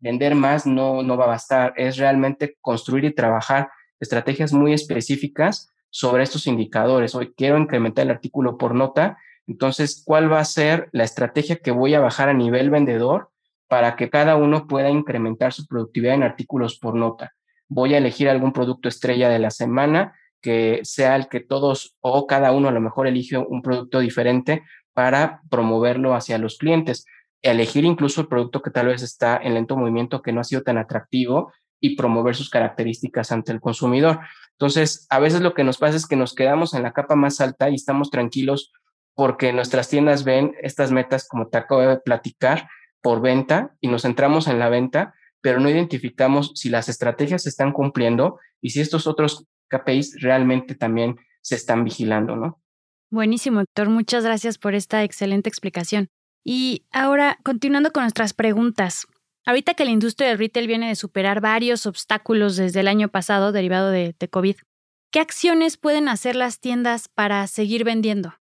vender 0.02 0.36
más 0.36 0.66
no, 0.66 1.04
no 1.04 1.16
va 1.16 1.26
a 1.26 1.30
bastar, 1.30 1.74
es 1.78 1.98
realmente 1.98 2.58
construir 2.60 3.06
y 3.06 3.14
trabajar 3.14 3.70
estrategias 4.00 4.52
muy 4.52 4.74
específicas 4.74 5.72
sobre 5.90 6.24
estos 6.24 6.48
indicadores. 6.48 7.16
Hoy 7.16 7.34
quiero 7.38 7.58
incrementar 7.58 8.06
el 8.06 8.12
artículo 8.12 8.58
por 8.58 8.76
nota, 8.76 9.18
entonces, 9.48 10.02
¿cuál 10.06 10.32
va 10.32 10.40
a 10.40 10.46
ser 10.46 10.90
la 10.92 11.04
estrategia 11.04 11.58
que 11.58 11.72
voy 11.72 11.94
a 11.94 12.00
bajar 12.00 12.30
a 12.30 12.34
nivel 12.34 12.70
vendedor 12.70 13.30
para 13.68 13.96
que 13.96 14.10
cada 14.10 14.36
uno 14.36 14.68
pueda 14.68 14.90
incrementar 14.90 15.54
su 15.54 15.66
productividad 15.68 16.16
en 16.16 16.24
artículos 16.24 16.78
por 16.80 16.96
nota? 16.96 17.34
Voy 17.68 17.94
a 17.94 17.98
elegir 17.98 18.30
algún 18.30 18.54
producto 18.54 18.88
estrella 18.88 19.30
de 19.30 19.40
la 19.40 19.52
semana 19.52 20.16
que 20.42 20.80
sea 20.84 21.16
el 21.16 21.28
que 21.28 21.40
todos 21.40 21.96
o 22.00 22.28
cada 22.28 22.52
uno 22.52 22.68
a 22.68 22.72
lo 22.72 22.82
mejor 22.82 23.08
elige 23.08 23.38
un 23.38 23.62
producto 23.62 24.00
diferente 24.00 24.64
para 24.94 25.42
promoverlo 25.50 26.16
hacia 26.16 26.38
los 26.38 26.58
clientes 26.58 27.06
elegir 27.42 27.86
incluso 27.86 28.22
el 28.22 28.28
producto 28.28 28.62
que 28.62 28.72
tal 28.72 28.88
vez 28.88 29.02
está 29.02 29.38
en 29.38 29.54
lento 29.54 29.76
movimiento, 29.76 30.22
que 30.22 30.32
no 30.32 30.42
ha 30.42 30.46
sido 30.46 30.62
tan 30.62 30.78
atractivo 30.78 31.52
y 31.80 31.96
promover 31.96 32.36
sus 32.36 32.50
características 32.50 33.32
ante 33.32 33.52
el 33.52 33.60
consumidor. 33.60 34.20
Entonces, 34.52 35.08
a 35.10 35.20
veces 35.20 35.42
lo 35.42 35.54
que 35.54 35.64
nos 35.64 35.78
pasa 35.78 35.98
es 35.98 36.06
que 36.06 36.16
nos 36.16 36.36
quedamos 36.36 36.74
en 36.74 36.84
la 36.84 36.94
capa 36.94 37.16
más 37.16 37.42
alta 37.42 37.70
y 37.70 37.76
estamos 37.76 38.12
tranquilos 38.12 38.72
porque 39.16 39.52
nuestras 39.54 39.90
tiendas 39.90 40.24
ven 40.24 40.56
estas 40.62 40.92
metas, 40.92 41.28
como 41.28 41.48
te 41.48 41.58
acabo 41.58 41.82
de 41.82 41.98
platicar, 41.98 42.70
por 43.02 43.22
venta 43.22 43.76
y 43.82 43.88
nos 43.88 44.04
centramos 44.04 44.48
en 44.48 44.60
la 44.60 44.70
venta, 44.70 45.16
pero 45.42 45.60
no 45.60 45.70
identificamos 45.70 46.52
si 46.56 46.70
las 46.70 46.88
estrategias 46.88 47.44
se 47.44 47.50
están 47.50 47.74
cumpliendo 47.74 48.40
y 48.62 48.70
si 48.70 48.80
estos 48.80 49.08
otros 49.08 49.48
KPIs 49.70 50.22
realmente 50.22 50.76
también 50.76 51.18
se 51.42 51.56
están 51.56 51.84
vigilando, 51.84 52.36
¿no? 52.36 52.62
Buenísimo, 53.10 53.60
Héctor. 53.60 53.90
Muchas 53.90 54.24
gracias 54.24 54.58
por 54.58 54.76
esta 54.76 55.04
excelente 55.04 55.50
explicación. 55.50 56.10
Y 56.44 56.86
ahora, 56.92 57.38
continuando 57.44 57.92
con 57.92 58.04
nuestras 58.04 58.34
preguntas. 58.34 59.06
Ahorita 59.46 59.74
que 59.74 59.86
la 59.86 59.92
industria 59.92 60.30
del 60.30 60.38
retail 60.38 60.68
viene 60.68 60.88
de 60.90 60.96
superar 60.96 61.42
varios 61.42 61.86
obstáculos 61.86 62.58
desde 62.58 62.80
el 62.80 62.88
año 62.88 63.10
pasado 63.10 63.52
derivado 63.52 63.90
de, 63.90 64.16
COVID, 64.30 64.56
¿qué 65.12 65.20
acciones 65.20 65.78
pueden 65.78 66.08
hacer 66.08 66.36
las 66.36 66.60
tiendas 66.60 67.08
para 67.10 67.48
seguir 67.48 67.84
vendiendo? 67.84 68.34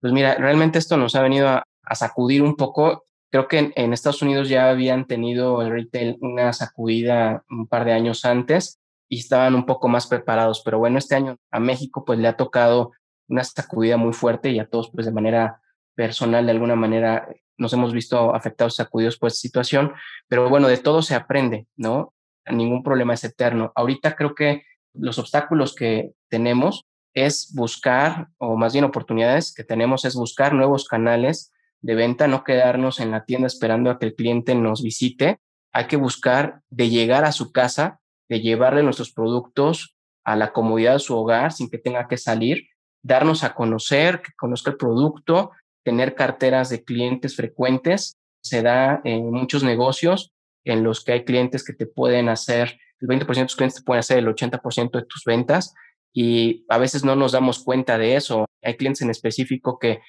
Pues 0.00 0.12
mira, 0.12 0.34
realmente 0.34 0.78
esto 0.78 0.96
nos 0.98 1.14
ha 1.14 1.22
venido 1.22 1.48
a, 1.48 1.64
sacudir 1.94 2.42
un 2.42 2.56
poco. 2.56 3.04
Creo 3.30 3.48
que 3.48 3.72
en, 3.74 3.92
Estados 3.92 4.22
Unidos 4.22 4.48
ya 4.48 4.68
habían 4.68 5.06
tenido 5.06 5.62
el 5.62 5.70
retail 5.70 6.18
una 6.20 6.52
sacudida 6.52 7.44
un 7.50 7.66
par 7.66 7.84
de 7.84 7.92
años 7.92 8.24
antes 8.24 8.78
y 9.08 9.20
estaban 9.20 9.54
un 9.54 9.64
poco 9.64 9.88
más 9.88 10.06
preparados. 10.06 10.62
Pero 10.62 10.78
bueno, 10.78 10.98
este 10.98 11.14
año 11.14 11.36
a 11.50 11.60
México 11.60 12.04
pues 12.04 12.18
le 12.18 12.28
ha 12.28 12.36
tocado 12.36 12.92
una 13.28 13.44
sacudida 13.44 13.96
muy 13.96 14.12
fuerte 14.12 14.50
y 14.50 14.58
a 14.58 14.68
todos 14.68 14.90
pues 14.90 15.06
de 15.06 15.12
manera 15.12 15.62
personal 15.94 16.46
de 16.46 16.52
alguna 16.52 16.76
manera 16.76 17.28
nos 17.56 17.72
hemos 17.72 17.92
visto 17.92 18.34
afectados, 18.34 18.76
sacudidos 18.76 19.16
por 19.16 19.28
esta 19.28 19.40
situación, 19.40 19.92
pero 20.28 20.48
bueno, 20.48 20.68
de 20.68 20.78
todo 20.78 21.02
se 21.02 21.14
aprende, 21.14 21.66
¿no? 21.76 22.12
Ningún 22.50 22.82
problema 22.82 23.14
es 23.14 23.24
eterno. 23.24 23.72
Ahorita 23.74 24.16
creo 24.16 24.34
que 24.34 24.62
los 24.92 25.18
obstáculos 25.18 25.74
que 25.74 26.12
tenemos 26.28 26.84
es 27.14 27.52
buscar, 27.54 28.28
o 28.38 28.56
más 28.56 28.72
bien 28.72 28.84
oportunidades 28.84 29.54
que 29.54 29.64
tenemos, 29.64 30.04
es 30.04 30.16
buscar 30.16 30.52
nuevos 30.52 30.86
canales 30.88 31.52
de 31.80 31.94
venta, 31.94 32.26
no 32.26 32.44
quedarnos 32.44 32.98
en 32.98 33.10
la 33.10 33.24
tienda 33.24 33.46
esperando 33.46 33.90
a 33.90 33.98
que 33.98 34.06
el 34.06 34.14
cliente 34.14 34.54
nos 34.54 34.82
visite. 34.82 35.38
Hay 35.72 35.86
que 35.86 35.96
buscar 35.96 36.60
de 36.70 36.88
llegar 36.88 37.24
a 37.24 37.32
su 37.32 37.52
casa, 37.52 38.00
de 38.28 38.40
llevarle 38.40 38.82
nuestros 38.82 39.12
productos 39.12 39.96
a 40.24 40.34
la 40.36 40.52
comodidad 40.52 40.94
de 40.94 40.98
su 41.00 41.16
hogar 41.16 41.52
sin 41.52 41.68
que 41.68 41.78
tenga 41.78 42.08
que 42.08 42.16
salir, 42.16 42.68
darnos 43.02 43.44
a 43.44 43.54
conocer, 43.54 44.22
que 44.22 44.32
conozca 44.32 44.70
el 44.70 44.76
producto, 44.76 45.50
tener 45.84 46.14
carteras 46.14 46.70
de 46.70 46.82
clientes 46.82 47.36
frecuentes. 47.36 48.16
Se 48.42 48.62
da 48.62 49.00
en 49.04 49.30
muchos 49.30 49.62
negocios 49.62 50.32
en 50.64 50.82
los 50.82 51.04
que 51.04 51.12
hay 51.12 51.24
clientes 51.24 51.62
que 51.62 51.74
te 51.74 51.86
pueden 51.86 52.28
hacer, 52.28 52.78
el 53.00 53.08
20% 53.08 53.26
de 53.26 53.44
tus 53.44 53.56
clientes 53.56 53.76
te 53.76 53.84
pueden 53.84 54.00
hacer 54.00 54.18
el 54.18 54.26
80% 54.26 54.90
de 54.92 55.04
tus 55.04 55.24
ventas 55.24 55.74
y 56.12 56.64
a 56.68 56.78
veces 56.78 57.04
no 57.04 57.16
nos 57.16 57.32
damos 57.32 57.62
cuenta 57.62 57.98
de 57.98 58.16
eso. 58.16 58.46
Hay 58.62 58.76
clientes 58.76 59.02
en 59.02 59.10
específico 59.10 59.78
que 59.78 60.00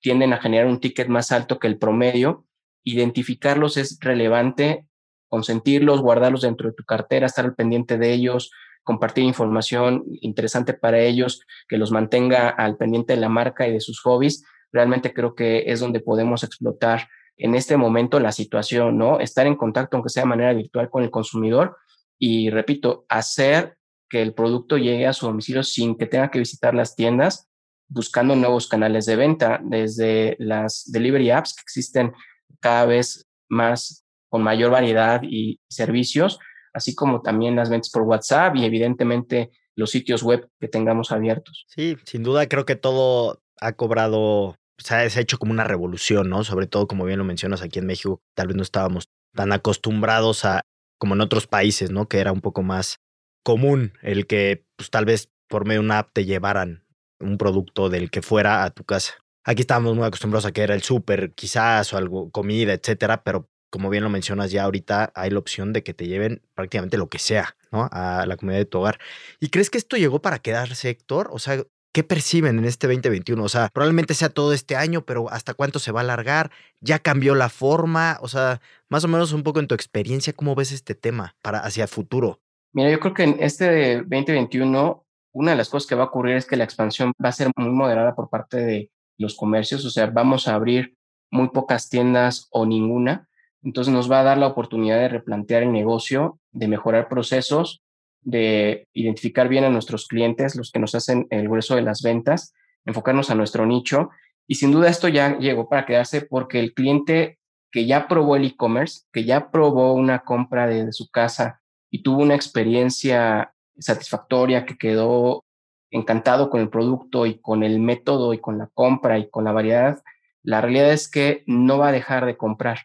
tienden 0.00 0.32
a 0.32 0.38
generar 0.38 0.66
un 0.66 0.80
ticket 0.80 1.08
más 1.08 1.32
alto 1.32 1.58
que 1.58 1.68
el 1.68 1.78
promedio. 1.78 2.44
Identificarlos 2.84 3.76
es 3.76 3.98
relevante, 4.00 4.86
consentirlos, 5.28 6.02
guardarlos 6.02 6.42
dentro 6.42 6.68
de 6.68 6.74
tu 6.74 6.84
cartera, 6.84 7.26
estar 7.26 7.44
al 7.44 7.54
pendiente 7.54 7.96
de 7.96 8.12
ellos, 8.12 8.50
compartir 8.82 9.24
información 9.24 10.04
interesante 10.20 10.74
para 10.74 11.00
ellos, 11.00 11.46
que 11.68 11.78
los 11.78 11.92
mantenga 11.92 12.48
al 12.48 12.76
pendiente 12.76 13.14
de 13.14 13.20
la 13.20 13.28
marca 13.28 13.66
y 13.66 13.72
de 13.72 13.80
sus 13.80 14.00
hobbies 14.00 14.44
realmente 14.72 15.12
creo 15.12 15.34
que 15.34 15.64
es 15.66 15.80
donde 15.80 16.00
podemos 16.00 16.42
explotar 16.42 17.08
en 17.36 17.54
este 17.54 17.76
momento 17.76 18.20
la 18.20 18.32
situación, 18.32 18.98
¿no? 18.98 19.20
Estar 19.20 19.46
en 19.46 19.56
contacto, 19.56 19.96
aunque 19.96 20.10
sea 20.10 20.22
de 20.22 20.28
manera 20.28 20.52
virtual, 20.52 20.90
con 20.90 21.02
el 21.02 21.10
consumidor 21.10 21.76
y, 22.18 22.50
repito, 22.50 23.04
hacer 23.08 23.76
que 24.08 24.22
el 24.22 24.34
producto 24.34 24.76
llegue 24.76 25.06
a 25.06 25.12
su 25.12 25.26
domicilio 25.26 25.62
sin 25.62 25.96
que 25.96 26.06
tenga 26.06 26.30
que 26.30 26.38
visitar 26.38 26.74
las 26.74 26.94
tiendas, 26.94 27.48
buscando 27.88 28.36
nuevos 28.36 28.68
canales 28.68 29.06
de 29.06 29.16
venta, 29.16 29.60
desde 29.62 30.36
las 30.38 30.84
delivery 30.90 31.30
apps 31.30 31.54
que 31.54 31.62
existen 31.62 32.12
cada 32.60 32.86
vez 32.86 33.26
más 33.48 34.04
con 34.28 34.42
mayor 34.42 34.70
variedad 34.70 35.20
y 35.24 35.60
servicios, 35.68 36.38
así 36.72 36.94
como 36.94 37.22
también 37.22 37.56
las 37.56 37.70
ventas 37.70 37.90
por 37.90 38.02
WhatsApp 38.02 38.56
y 38.56 38.64
evidentemente 38.64 39.50
los 39.74 39.90
sitios 39.90 40.22
web 40.22 40.48
que 40.60 40.68
tengamos 40.68 41.12
abiertos. 41.12 41.64
Sí, 41.68 41.96
sin 42.04 42.22
duda 42.22 42.46
creo 42.48 42.64
que 42.64 42.76
todo 42.76 43.42
ha 43.60 43.72
cobrado 43.72 44.56
se 44.78 44.94
ha 44.94 45.04
hecho 45.04 45.38
como 45.38 45.52
una 45.52 45.64
revolución, 45.64 46.28
¿no? 46.28 46.44
Sobre 46.44 46.66
todo, 46.66 46.86
como 46.86 47.04
bien 47.04 47.18
lo 47.18 47.24
mencionas, 47.24 47.62
aquí 47.62 47.78
en 47.78 47.86
México 47.86 48.20
tal 48.34 48.48
vez 48.48 48.56
no 48.56 48.62
estábamos 48.62 49.08
tan 49.34 49.52
acostumbrados 49.52 50.44
a, 50.44 50.62
como 50.98 51.14
en 51.14 51.20
otros 51.20 51.46
países, 51.46 51.90
¿no? 51.90 52.08
Que 52.08 52.18
era 52.18 52.32
un 52.32 52.40
poco 52.40 52.62
más 52.62 52.98
común 53.44 53.92
el 54.02 54.26
que, 54.26 54.64
pues 54.76 54.90
tal 54.90 55.04
vez 55.04 55.30
por 55.48 55.66
medio 55.66 55.80
de 55.80 55.86
una 55.86 55.98
app 55.98 56.10
te 56.12 56.24
llevaran 56.24 56.84
un 57.20 57.38
producto 57.38 57.88
del 57.88 58.10
que 58.10 58.22
fuera 58.22 58.64
a 58.64 58.70
tu 58.70 58.84
casa. 58.84 59.14
Aquí 59.44 59.62
estábamos 59.62 59.96
muy 59.96 60.04
acostumbrados 60.04 60.46
a 60.46 60.52
que 60.52 60.62
era 60.62 60.74
el 60.74 60.82
súper, 60.82 61.32
quizás, 61.34 61.92
o 61.92 61.96
algo, 61.96 62.30
comida, 62.30 62.72
etcétera, 62.72 63.22
pero 63.24 63.48
como 63.70 63.88
bien 63.88 64.04
lo 64.04 64.10
mencionas 64.10 64.50
ya 64.50 64.64
ahorita, 64.64 65.12
hay 65.14 65.30
la 65.30 65.38
opción 65.38 65.72
de 65.72 65.82
que 65.82 65.94
te 65.94 66.06
lleven 66.06 66.42
prácticamente 66.54 66.98
lo 66.98 67.08
que 67.08 67.18
sea, 67.18 67.56
¿no? 67.70 67.88
A 67.90 68.26
la 68.26 68.36
comida 68.36 68.58
de 68.58 68.66
tu 68.66 68.78
hogar. 68.78 68.98
¿Y 69.40 69.48
crees 69.48 69.70
que 69.70 69.78
esto 69.78 69.96
llegó 69.96 70.20
para 70.20 70.40
quedarse, 70.40 70.90
Héctor? 70.90 71.30
O 71.32 71.38
sea, 71.38 71.64
¿Qué 71.92 72.02
perciben 72.02 72.58
en 72.58 72.64
este 72.64 72.86
2021? 72.86 73.42
O 73.42 73.48
sea, 73.48 73.68
probablemente 73.72 74.14
sea 74.14 74.30
todo 74.30 74.52
este 74.52 74.76
año, 74.76 75.04
pero 75.04 75.30
¿hasta 75.30 75.54
cuánto 75.54 75.78
se 75.78 75.92
va 75.92 76.00
a 76.00 76.04
alargar? 76.04 76.50
¿Ya 76.80 76.98
cambió 76.98 77.34
la 77.34 77.50
forma? 77.50 78.18
O 78.22 78.28
sea, 78.28 78.60
más 78.88 79.04
o 79.04 79.08
menos 79.08 79.32
un 79.32 79.42
poco 79.42 79.60
en 79.60 79.66
tu 79.66 79.74
experiencia, 79.74 80.32
¿cómo 80.32 80.54
ves 80.54 80.72
este 80.72 80.94
tema 80.94 81.36
para 81.42 81.58
hacia 81.58 81.82
el 81.82 81.88
futuro? 81.88 82.40
Mira, 82.72 82.90
yo 82.90 82.98
creo 82.98 83.12
que 83.12 83.24
en 83.24 83.36
este 83.40 83.96
2021 83.98 85.04
una 85.32 85.52
de 85.52 85.56
las 85.56 85.68
cosas 85.68 85.88
que 85.88 85.94
va 85.94 86.04
a 86.04 86.06
ocurrir 86.06 86.36
es 86.36 86.46
que 86.46 86.56
la 86.56 86.64
expansión 86.64 87.12
va 87.22 87.30
a 87.30 87.32
ser 87.32 87.50
muy 87.56 87.70
moderada 87.70 88.14
por 88.14 88.28
parte 88.28 88.58
de 88.58 88.90
los 89.18 89.34
comercios, 89.34 89.84
o 89.84 89.90
sea, 89.90 90.06
vamos 90.06 90.46
a 90.46 90.54
abrir 90.54 90.94
muy 91.30 91.48
pocas 91.48 91.88
tiendas 91.88 92.48
o 92.50 92.66
ninguna. 92.66 93.28
Entonces 93.62 93.92
nos 93.92 94.10
va 94.10 94.20
a 94.20 94.24
dar 94.24 94.38
la 94.38 94.48
oportunidad 94.48 94.98
de 94.98 95.08
replantear 95.08 95.62
el 95.62 95.72
negocio, 95.72 96.38
de 96.50 96.68
mejorar 96.68 97.08
procesos, 97.08 97.82
de 98.22 98.88
identificar 98.92 99.48
bien 99.48 99.64
a 99.64 99.70
nuestros 99.70 100.06
clientes, 100.06 100.56
los 100.56 100.70
que 100.70 100.78
nos 100.78 100.94
hacen 100.94 101.26
el 101.30 101.48
grueso 101.48 101.76
de 101.76 101.82
las 101.82 102.02
ventas, 102.02 102.54
enfocarnos 102.84 103.30
a 103.30 103.34
nuestro 103.34 103.66
nicho. 103.66 104.10
Y 104.46 104.56
sin 104.56 104.72
duda 104.72 104.88
esto 104.88 105.08
ya 105.08 105.38
llegó 105.38 105.68
para 105.68 105.86
quedarse 105.86 106.22
porque 106.22 106.60
el 106.60 106.74
cliente 106.74 107.38
que 107.70 107.86
ya 107.86 108.06
probó 108.06 108.36
el 108.36 108.44
e-commerce, 108.44 109.02
que 109.12 109.24
ya 109.24 109.50
probó 109.50 109.94
una 109.94 110.20
compra 110.20 110.66
de, 110.66 110.92
su 110.92 111.08
casa 111.10 111.60
y 111.90 112.02
tuvo 112.02 112.22
una 112.22 112.34
experiencia 112.34 113.54
satisfactoria, 113.78 114.66
que 114.66 114.76
quedó 114.76 115.44
encantado 115.90 116.50
con 116.50 116.60
el 116.60 116.68
producto 116.68 117.26
y 117.26 117.40
con 117.40 117.62
el 117.62 117.80
método 117.80 118.34
y 118.34 118.38
con 118.38 118.58
la 118.58 118.68
compra 118.74 119.18
y 119.18 119.28
con 119.28 119.44
la 119.44 119.52
variedad, 119.52 120.02
la 120.42 120.60
realidad 120.60 120.92
es 120.92 121.08
que 121.08 121.44
no 121.46 121.78
va 121.78 121.88
a 121.88 121.92
dejar 121.92 122.26
de 122.26 122.36
comprar. 122.36 122.78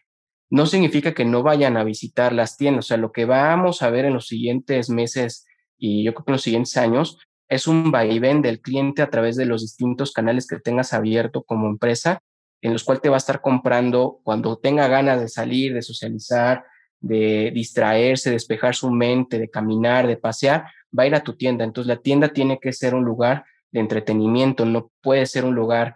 No 0.50 0.66
significa 0.66 1.14
que 1.14 1.24
no 1.24 1.42
vayan 1.42 1.76
a 1.76 1.84
visitar 1.84 2.32
las 2.32 2.56
tiendas, 2.56 2.86
o 2.86 2.88
sea, 2.88 2.96
lo 2.96 3.12
que 3.12 3.24
vamos 3.24 3.82
a 3.82 3.90
ver 3.90 4.04
en 4.04 4.14
los 4.14 4.26
siguientes 4.26 4.88
meses 4.90 5.46
y 5.76 6.04
yo 6.04 6.14
creo 6.14 6.24
que 6.24 6.30
en 6.32 6.34
los 6.34 6.42
siguientes 6.42 6.76
años 6.76 7.18
es 7.48 7.66
un 7.66 7.90
vaivén 7.90 8.42
del 8.42 8.60
cliente 8.60 9.02
a 9.02 9.10
través 9.10 9.36
de 9.36 9.46
los 9.46 9.62
distintos 9.62 10.12
canales 10.12 10.46
que 10.46 10.58
tengas 10.58 10.92
abierto 10.92 11.42
como 11.42 11.68
empresa, 11.68 12.20
en 12.60 12.72
los 12.72 12.84
cuales 12.84 13.02
te 13.02 13.08
va 13.08 13.16
a 13.16 13.18
estar 13.18 13.40
comprando 13.40 14.20
cuando 14.22 14.58
tenga 14.58 14.88
ganas 14.88 15.20
de 15.20 15.28
salir, 15.28 15.72
de 15.74 15.82
socializar, 15.82 16.64
de 17.00 17.50
distraerse, 17.54 18.30
despejar 18.30 18.74
su 18.74 18.90
mente, 18.90 19.38
de 19.38 19.48
caminar, 19.48 20.06
de 20.06 20.16
pasear, 20.16 20.66
va 20.96 21.04
a 21.04 21.06
ir 21.06 21.14
a 21.14 21.22
tu 21.22 21.36
tienda. 21.36 21.64
Entonces 21.64 21.88
la 21.88 22.02
tienda 22.02 22.28
tiene 22.28 22.58
que 22.60 22.72
ser 22.72 22.94
un 22.94 23.04
lugar 23.04 23.44
de 23.70 23.80
entretenimiento, 23.80 24.64
no 24.64 24.90
puede 25.00 25.26
ser 25.26 25.44
un 25.44 25.54
lugar 25.54 25.94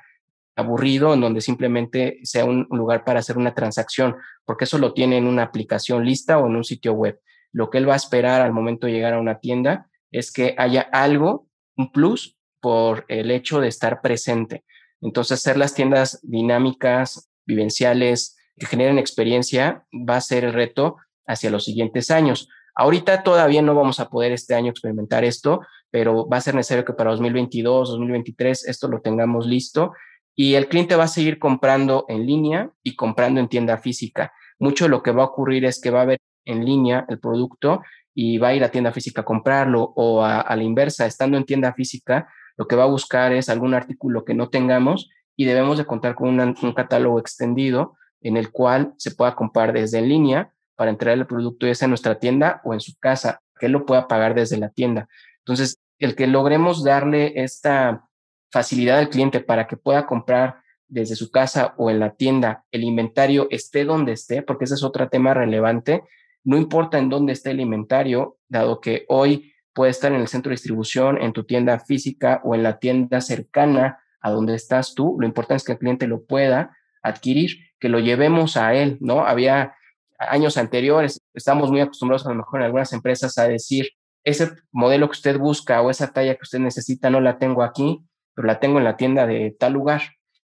aburrido 0.56 1.14
en 1.14 1.20
donde 1.20 1.40
simplemente 1.40 2.20
sea 2.22 2.44
un 2.44 2.66
lugar 2.70 3.04
para 3.04 3.20
hacer 3.20 3.38
una 3.38 3.54
transacción, 3.54 4.16
porque 4.44 4.64
eso 4.64 4.78
lo 4.78 4.92
tiene 4.92 5.16
en 5.16 5.26
una 5.26 5.44
aplicación 5.44 6.04
lista 6.04 6.38
o 6.38 6.46
en 6.46 6.56
un 6.56 6.64
sitio 6.64 6.92
web. 6.92 7.20
Lo 7.52 7.70
que 7.70 7.78
él 7.78 7.88
va 7.88 7.94
a 7.94 7.96
esperar 7.96 8.40
al 8.40 8.52
momento 8.52 8.86
de 8.86 8.92
llegar 8.92 9.14
a 9.14 9.20
una 9.20 9.38
tienda 9.38 9.88
es 10.10 10.32
que 10.32 10.54
haya 10.58 10.82
algo, 10.82 11.48
un 11.76 11.90
plus, 11.92 12.36
por 12.60 13.04
el 13.08 13.30
hecho 13.30 13.60
de 13.60 13.68
estar 13.68 14.00
presente. 14.00 14.64
Entonces, 15.00 15.40
hacer 15.40 15.56
las 15.56 15.74
tiendas 15.74 16.20
dinámicas, 16.22 17.30
vivenciales, 17.44 18.36
que 18.56 18.66
generen 18.66 18.98
experiencia, 18.98 19.84
va 19.92 20.16
a 20.16 20.20
ser 20.20 20.44
el 20.44 20.52
reto 20.52 20.96
hacia 21.26 21.50
los 21.50 21.64
siguientes 21.64 22.10
años. 22.10 22.48
Ahorita 22.74 23.22
todavía 23.22 23.62
no 23.62 23.74
vamos 23.74 24.00
a 24.00 24.08
poder 24.08 24.32
este 24.32 24.54
año 24.54 24.70
experimentar 24.70 25.24
esto, 25.24 25.60
pero 25.90 26.28
va 26.28 26.36
a 26.36 26.40
ser 26.40 26.54
necesario 26.54 26.84
que 26.84 26.92
para 26.92 27.10
2022, 27.10 27.90
2023 27.90 28.66
esto 28.68 28.88
lo 28.88 29.00
tengamos 29.00 29.46
listo 29.46 29.92
y 30.34 30.54
el 30.54 30.68
cliente 30.68 30.96
va 30.96 31.04
a 31.04 31.08
seguir 31.08 31.38
comprando 31.38 32.04
en 32.08 32.26
línea 32.26 32.70
y 32.82 32.96
comprando 32.96 33.40
en 33.40 33.48
tienda 33.48 33.78
física. 33.78 34.32
Mucho 34.58 34.84
de 34.84 34.90
lo 34.90 35.02
que 35.02 35.10
va 35.10 35.22
a 35.22 35.26
ocurrir 35.26 35.64
es 35.64 35.80
que 35.80 35.90
va 35.90 36.02
a 36.02 36.06
ver 36.06 36.18
en 36.44 36.64
línea 36.64 37.04
el 37.08 37.18
producto 37.18 37.82
y 38.14 38.38
va 38.38 38.48
a 38.48 38.54
ir 38.54 38.64
a 38.64 38.70
tienda 38.70 38.92
física 38.92 39.22
a 39.22 39.24
comprarlo 39.24 39.92
o 39.96 40.24
a, 40.24 40.54
la 40.54 40.62
inversa, 40.62 41.06
estando 41.06 41.36
en 41.36 41.44
tienda 41.44 41.72
física, 41.72 42.28
lo 42.56 42.66
que 42.66 42.76
va 42.76 42.84
a 42.84 42.88
buscar 42.88 43.32
es 43.32 43.48
algún 43.48 43.74
artículo 43.74 44.24
que 44.24 44.34
no 44.34 44.48
tengamos 44.48 45.10
y 45.36 45.44
debemos 45.46 45.78
de 45.78 45.86
contar 45.86 46.14
con 46.14 46.38
un 46.38 46.72
catálogo 46.74 47.18
extendido 47.18 47.96
en 48.20 48.36
el 48.36 48.50
cual 48.50 48.92
se 48.98 49.12
pueda 49.12 49.34
comprar 49.34 49.72
desde 49.72 49.98
en 49.98 50.08
línea 50.08 50.52
para 50.76 50.90
entregar 50.90 51.18
el 51.18 51.26
producto 51.26 51.66
ya 51.66 51.74
sea 51.74 51.86
en 51.86 51.90
nuestra 51.90 52.18
tienda 52.18 52.60
o 52.64 52.74
en 52.74 52.80
su 52.80 52.92
casa, 52.98 53.40
que 53.58 53.68
lo 53.68 53.86
pueda 53.86 54.08
pagar 54.08 54.34
desde 54.34 54.58
la 54.58 54.68
tienda. 54.68 55.08
Entonces, 55.38 55.78
el 55.98 56.14
que 56.14 56.26
logremos 56.26 56.84
darle 56.84 57.32
esta 57.42 58.04
facilidad 58.52 58.98
al 58.98 59.08
cliente 59.08 59.40
para 59.40 59.66
que 59.66 59.76
pueda 59.76 60.06
comprar 60.06 60.56
desde 60.86 61.16
su 61.16 61.30
casa 61.30 61.74
o 61.78 61.90
en 61.90 61.98
la 61.98 62.14
tienda 62.14 62.64
el 62.70 62.84
inventario 62.84 63.48
esté 63.50 63.84
donde 63.84 64.12
esté, 64.12 64.42
porque 64.42 64.64
ese 64.64 64.74
es 64.74 64.84
otro 64.84 65.08
tema 65.08 65.32
relevante, 65.32 66.02
no 66.44 66.58
importa 66.58 66.98
en 66.98 67.08
dónde 67.08 67.32
esté 67.32 67.52
el 67.52 67.60
inventario, 67.60 68.36
dado 68.48 68.80
que 68.80 69.06
hoy 69.08 69.54
puede 69.72 69.90
estar 69.90 70.12
en 70.12 70.20
el 70.20 70.28
centro 70.28 70.50
de 70.50 70.54
distribución, 70.54 71.20
en 71.20 71.32
tu 71.32 71.44
tienda 71.44 71.78
física 71.78 72.42
o 72.44 72.54
en 72.54 72.62
la 72.62 72.78
tienda 72.78 73.22
cercana 73.22 74.00
a 74.20 74.30
donde 74.30 74.54
estás 74.54 74.94
tú, 74.94 75.16
lo 75.18 75.26
importante 75.26 75.62
es 75.62 75.64
que 75.64 75.72
el 75.72 75.78
cliente 75.78 76.06
lo 76.06 76.24
pueda 76.24 76.76
adquirir, 77.02 77.52
que 77.80 77.88
lo 77.88 77.98
llevemos 77.98 78.58
a 78.58 78.74
él, 78.74 78.98
¿no? 79.00 79.26
Había 79.26 79.74
años 80.18 80.58
anteriores, 80.58 81.20
estamos 81.34 81.70
muy 81.70 81.80
acostumbrados 81.80 82.26
a 82.26 82.30
lo 82.30 82.36
mejor 82.36 82.60
en 82.60 82.66
algunas 82.66 82.92
empresas 82.92 83.38
a 83.38 83.48
decir, 83.48 83.88
ese 84.24 84.52
modelo 84.70 85.08
que 85.08 85.12
usted 85.12 85.38
busca 85.38 85.80
o 85.80 85.90
esa 85.90 86.12
talla 86.12 86.34
que 86.34 86.42
usted 86.42 86.60
necesita 86.60 87.10
no 87.10 87.20
la 87.20 87.38
tengo 87.38 87.62
aquí, 87.62 88.04
pero 88.34 88.46
la 88.46 88.60
tengo 88.60 88.78
en 88.78 88.84
la 88.84 88.96
tienda 88.96 89.26
de 89.26 89.54
tal 89.58 89.72
lugar. 89.72 90.02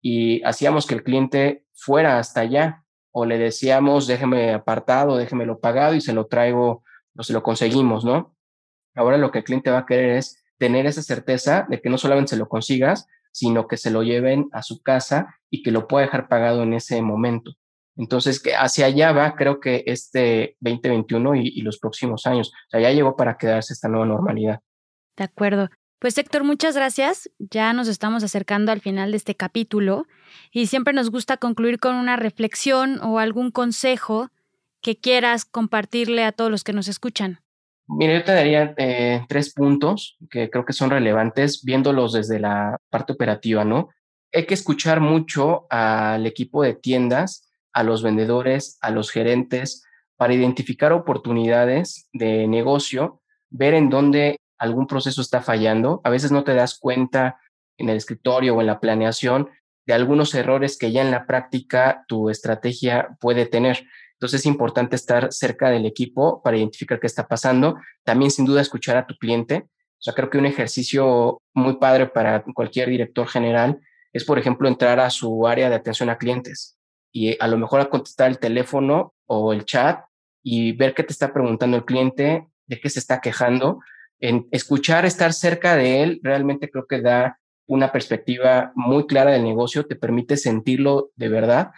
Y 0.02 0.44
hacíamos 0.44 0.86
que 0.86 0.96
el 0.96 1.04
cliente 1.04 1.66
fuera 1.74 2.20
hasta 2.20 2.42
allá 2.42 2.84
o 3.12 3.26
le 3.26 3.38
decíamos, 3.38 4.08
déjeme 4.08 4.54
apartado, 4.54 5.18
déjemelo 5.18 5.60
pagado 5.60 5.96
y 5.96 6.02
se 6.02 6.14
lo 6.14 6.28
traigo 6.28 6.84
o 7.16 7.24
se 7.24 7.34
lo 7.34 7.44
conseguimos, 7.44 8.04
¿no? 8.04 8.36
Ahora 8.94 9.18
lo 9.18 9.32
que 9.32 9.40
el 9.40 9.44
cliente 9.44 9.72
va 9.72 9.80
a 9.80 9.86
querer 9.86 10.18
es 10.18 10.44
tener 10.58 10.86
esa 10.86 11.02
certeza 11.02 11.66
de 11.70 11.82
que 11.82 11.90
no 11.90 11.98
solamente 11.98 12.32
se 12.32 12.38
lo 12.38 12.48
consigas, 12.48 13.08
sino 13.32 13.68
que 13.68 13.78
se 13.78 13.92
lo 13.92 14.04
lleven 14.04 14.48
a 14.54 14.64
su 14.64 14.82
casa 14.82 15.36
y 15.50 15.64
que 15.64 15.72
lo 15.72 15.88
pueda 15.88 16.06
dejar 16.06 16.28
pagado 16.28 16.64
en 16.64 16.74
ese 16.74 17.02
momento. 17.02 17.54
Entonces, 17.98 18.42
que 18.42 18.56
hacia 18.56 18.88
allá 18.88 19.12
va, 19.14 19.36
creo 19.36 19.60
que 19.60 19.84
este 19.86 20.58
2021 20.60 21.36
y, 21.36 21.48
y 21.48 21.62
los 21.62 21.80
próximos 21.80 22.26
años. 22.26 22.50
O 22.50 22.70
sea, 22.72 22.82
ya 22.82 22.92
llegó 22.92 23.16
para 23.16 23.38
quedarse 23.38 23.74
esta 23.74 23.88
nueva 23.88 24.06
normalidad. 24.06 24.60
De 25.18 25.24
acuerdo. 25.24 25.70
Pues 26.00 26.18
Héctor, 26.18 26.44
muchas 26.44 26.76
gracias. 26.76 27.30
Ya 27.40 27.74
nos 27.74 27.88
estamos 27.88 28.24
acercando 28.24 28.72
al 28.72 28.82
final 28.82 29.12
de 29.12 29.18
este 29.18 29.36
capítulo 29.36 30.08
y 30.52 30.68
siempre 30.68 30.94
nos 30.94 31.10
gusta 31.10 31.38
concluir 31.38 31.80
con 31.80 31.96
una 31.96 32.16
reflexión 32.16 33.00
o 33.02 33.20
algún 33.20 33.52
consejo 33.52 34.30
que 34.82 34.98
quieras 34.98 35.46
compartirle 35.46 36.24
a 36.24 36.32
todos 36.32 36.52
los 36.52 36.64
que 36.64 36.74
nos 36.74 36.88
escuchan. 36.88 37.40
Mira, 37.88 38.14
yo 38.14 38.24
te 38.24 38.34
daría 38.34 38.74
eh, 38.78 39.26
tres 39.30 39.54
puntos 39.54 40.18
que 40.30 40.50
creo 40.50 40.66
que 40.66 40.74
son 40.74 40.90
relevantes 40.90 41.64
viéndolos 41.64 42.14
desde 42.14 42.40
la 42.40 42.78
parte 42.90 43.14
operativa, 43.14 43.64
¿no? 43.64 43.90
Hay 44.34 44.46
que 44.46 44.54
escuchar 44.54 45.00
mucho 45.00 45.66
al 45.70 46.26
equipo 46.26 46.64
de 46.64 46.74
tiendas, 46.74 47.50
a 47.74 47.84
los 47.84 48.04
vendedores, 48.04 48.78
a 48.82 48.90
los 48.90 49.12
gerentes, 49.12 49.84
para 50.18 50.34
identificar 50.34 50.94
oportunidades 50.94 52.10
de 52.12 52.48
negocio, 52.48 53.22
ver 53.50 53.76
en 53.76 53.90
dónde 53.90 54.40
algún 54.58 54.88
proceso 54.88 55.22
está 55.22 55.42
fallando. 55.42 56.02
A 56.04 56.10
veces 56.10 56.32
no 56.32 56.44
te 56.44 56.54
das 56.54 56.78
cuenta 56.80 57.40
en 57.78 57.90
el 57.90 57.98
escritorio 57.98 58.56
o 58.56 58.62
en 58.62 58.68
la 58.68 58.80
planeación 58.80 59.50
de 59.86 59.94
algunos 59.94 60.34
errores 60.34 60.78
que 60.78 60.92
ya 60.92 61.02
en 61.02 61.12
la 61.12 61.26
práctica 61.26 62.06
tu 62.08 62.30
estrategia 62.30 63.16
puede 63.20 63.46
tener. 63.46 63.86
Entonces 64.14 64.42
es 64.42 64.46
importante 64.46 64.96
estar 64.96 65.32
cerca 65.32 65.70
del 65.70 65.86
equipo 65.86 66.42
para 66.42 66.58
identificar 66.58 67.00
qué 67.00 67.08
está 67.08 67.28
pasando. 67.28 67.76
También 68.04 68.32
sin 68.32 68.46
duda 68.46 68.62
escuchar 68.62 68.98
a 68.98 69.06
tu 69.06 69.16
cliente. 69.16 69.66
O 69.68 70.02
sea, 70.06 70.14
creo 70.14 70.30
que 70.30 70.38
un 70.38 70.46
ejercicio 70.46 71.42
muy 71.54 71.78
padre 71.78 72.08
para 72.08 72.44
cualquier 72.54 72.90
director 72.90 73.28
general 73.28 73.80
es, 74.14 74.24
por 74.24 74.40
ejemplo, 74.40 74.68
entrar 74.68 75.00
a 75.00 75.10
su 75.10 75.46
área 75.48 75.70
de 75.70 75.76
atención 75.76 76.10
a 76.10 76.18
clientes 76.18 76.78
y 77.12 77.38
a 77.42 77.48
lo 77.48 77.58
mejor 77.58 77.82
a 77.82 77.90
contestar 77.90 78.30
el 78.30 78.40
teléfono 78.40 79.14
o 79.26 79.54
el 79.54 79.66
chat 79.66 80.06
y 80.44 80.72
ver 80.74 80.94
qué 80.94 81.04
te 81.04 81.12
está 81.12 81.34
preguntando 81.34 81.78
el 81.78 81.86
cliente, 81.86 82.48
de 82.68 82.80
qué 82.80 82.90
se 82.90 83.00
está 83.00 83.20
quejando 83.20 83.80
en 84.28 84.48
escuchar, 84.52 85.06
estar 85.06 85.34
cerca 85.34 85.76
de 85.76 86.02
él, 86.02 86.20
realmente 86.24 86.70
creo 86.70 86.88
que 86.88 87.02
da 87.02 87.40
una 87.68 87.92
perspectiva 87.92 88.72
muy 88.76 89.06
clara 89.06 89.32
del 89.32 89.44
negocio, 89.44 89.86
te 89.86 89.96
permite 89.96 90.36
sentirlo 90.36 91.12
de 91.16 91.30
verdad, 91.30 91.72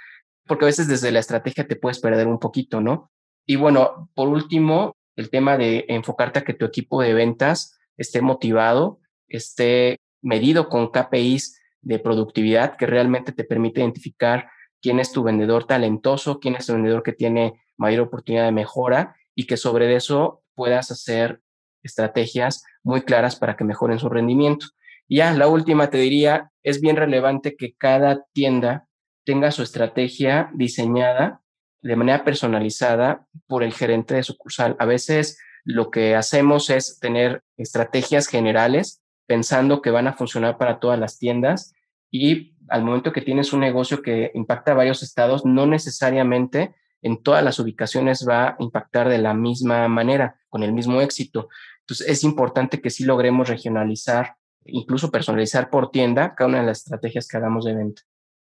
porque 0.45 0.65
a 0.65 0.67
veces 0.67 0.87
desde 0.87 1.11
la 1.11 1.19
estrategia 1.19 1.67
te 1.67 1.75
puedes 1.75 1.99
perder 1.99 2.27
un 2.27 2.39
poquito, 2.39 2.79
¿no? 2.79 3.11
Y 3.45 3.57
bueno, 3.57 4.09
por 4.13 4.29
último, 4.29 4.95
el 5.17 5.29
tema 5.29 5.57
de 5.57 5.85
enfocarte 5.89 6.39
a 6.39 6.43
que 6.43 6.53
tu 6.53 6.63
equipo 6.63 7.01
de 7.01 7.13
ventas 7.13 7.77
esté 7.97 8.21
motivado, 8.21 9.01
esté 9.27 9.97
medido 10.21 10.69
con 10.69 10.89
KPIs 10.89 11.59
de 11.81 11.99
productividad 11.99 12.77
que 12.77 12.85
realmente 12.85 13.33
te 13.33 13.43
permite 13.43 13.81
identificar 13.81 14.49
quién 14.81 14.99
es 14.99 15.11
tu 15.11 15.23
vendedor 15.23 15.65
talentoso, 15.65 16.39
quién 16.39 16.55
es 16.55 16.65
tu 16.65 16.73
vendedor 16.73 17.03
que 17.03 17.13
tiene 17.13 17.61
mayor 17.77 18.07
oportunidad 18.07 18.45
de 18.45 18.51
mejora 18.53 19.15
y 19.35 19.47
que 19.47 19.57
sobre 19.57 19.93
eso 19.95 20.43
puedas 20.55 20.91
hacer 20.91 21.41
estrategias 21.87 22.63
muy 22.83 23.01
claras 23.01 23.35
para 23.35 23.55
que 23.55 23.63
mejoren 23.63 23.99
su 23.99 24.09
rendimiento. 24.09 24.67
Y 25.07 25.17
ya, 25.17 25.33
la 25.33 25.47
última 25.47 25.89
te 25.89 25.97
diría, 25.97 26.51
es 26.63 26.81
bien 26.81 26.95
relevante 26.95 27.55
que 27.55 27.73
cada 27.73 28.25
tienda 28.33 28.87
tenga 29.25 29.51
su 29.51 29.63
estrategia 29.63 30.49
diseñada 30.53 31.41
de 31.81 31.95
manera 31.95 32.23
personalizada 32.23 33.25
por 33.47 33.63
el 33.63 33.73
gerente 33.73 34.15
de 34.15 34.23
sucursal. 34.23 34.75
A 34.79 34.85
veces 34.85 35.39
lo 35.63 35.91
que 35.91 36.15
hacemos 36.15 36.69
es 36.69 36.99
tener 36.99 37.43
estrategias 37.57 38.27
generales 38.27 39.01
pensando 39.25 39.81
que 39.81 39.91
van 39.91 40.07
a 40.07 40.13
funcionar 40.13 40.57
para 40.57 40.79
todas 40.79 40.99
las 40.99 41.17
tiendas 41.17 41.73
y 42.09 42.55
al 42.69 42.83
momento 42.83 43.11
que 43.11 43.21
tienes 43.21 43.53
un 43.53 43.59
negocio 43.61 44.01
que 44.01 44.31
impacta 44.33 44.71
a 44.71 44.75
varios 44.75 45.03
estados, 45.03 45.45
no 45.45 45.65
necesariamente 45.65 46.73
en 47.01 47.21
todas 47.21 47.43
las 47.43 47.59
ubicaciones 47.59 48.25
va 48.27 48.49
a 48.49 48.55
impactar 48.59 49.09
de 49.09 49.17
la 49.17 49.33
misma 49.33 49.87
manera, 49.87 50.39
con 50.49 50.63
el 50.63 50.73
mismo 50.73 51.01
éxito. 51.01 51.49
Entonces 51.87 52.09
es 52.09 52.23
importante 52.25 52.81
que 52.81 52.89
sí 52.89 53.05
logremos 53.05 53.47
regionalizar, 53.47 54.35
incluso 54.65 55.09
personalizar 55.09 55.69
por 55.69 55.89
tienda 55.89 56.35
cada 56.35 56.49
una 56.49 56.59
de 56.59 56.65
las 56.65 56.79
estrategias 56.79 57.29
que 57.29 57.37
hagamos 57.37 57.63
de 57.63 57.75
venta. 57.75 58.01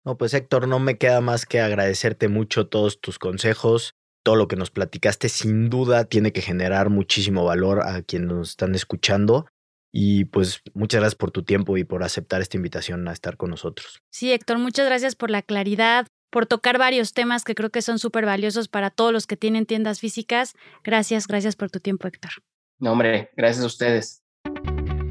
No, 0.05 0.16
pues 0.16 0.35
Héctor, 0.35 0.66
no 0.66 0.81
me 0.81 0.98
queda 0.98 1.20
más 1.20 1.46
que 1.46 1.61
agradecerte 1.61 2.27
mucho 2.27 2.66
todos 2.66 3.01
tus 3.01 3.20
consejos, 3.20 3.94
todo 4.24 4.35
lo 4.35 4.48
que 4.48 4.57
nos 4.57 4.72
platicaste. 4.72 5.29
Sin 5.29 5.70
duda 5.70 6.07
tiene 6.07 6.33
que 6.33 6.40
generar 6.40 6.90
muchísimo 6.90 7.44
valor 7.44 7.87
a 7.87 8.03
quienes 8.03 8.29
nos 8.29 8.51
están 8.51 8.74
escuchando. 8.74 9.46
Y 9.92 10.24
pues 10.24 10.61
muchas 10.74 11.01
gracias 11.01 11.14
por 11.14 11.31
tu 11.31 11.44
tiempo 11.44 11.77
y 11.77 11.85
por 11.85 12.03
aceptar 12.03 12.40
esta 12.40 12.57
invitación 12.57 13.07
a 13.07 13.12
estar 13.12 13.37
con 13.37 13.51
nosotros. 13.51 14.01
Sí, 14.11 14.33
Héctor, 14.33 14.59
muchas 14.59 14.87
gracias 14.87 15.14
por 15.14 15.31
la 15.31 15.42
claridad, 15.42 16.09
por 16.31 16.46
tocar 16.46 16.77
varios 16.77 17.12
temas 17.12 17.44
que 17.44 17.55
creo 17.55 17.70
que 17.70 17.83
son 17.83 18.01
súper 18.01 18.27
valiosos 18.27 18.66
para 18.66 18.90
todos 18.90 19.12
los 19.12 19.29
que 19.29 19.37
tienen 19.37 19.64
tiendas 19.64 20.01
físicas. 20.01 20.55
Gracias, 20.83 21.29
gracias 21.29 21.55
por 21.55 21.70
tu 21.70 21.79
tiempo, 21.79 22.09
Héctor. 22.09 22.33
No, 22.79 22.93
hombre, 22.93 23.31
gracias 23.37 23.64
a 23.64 23.67
ustedes. 23.67 24.23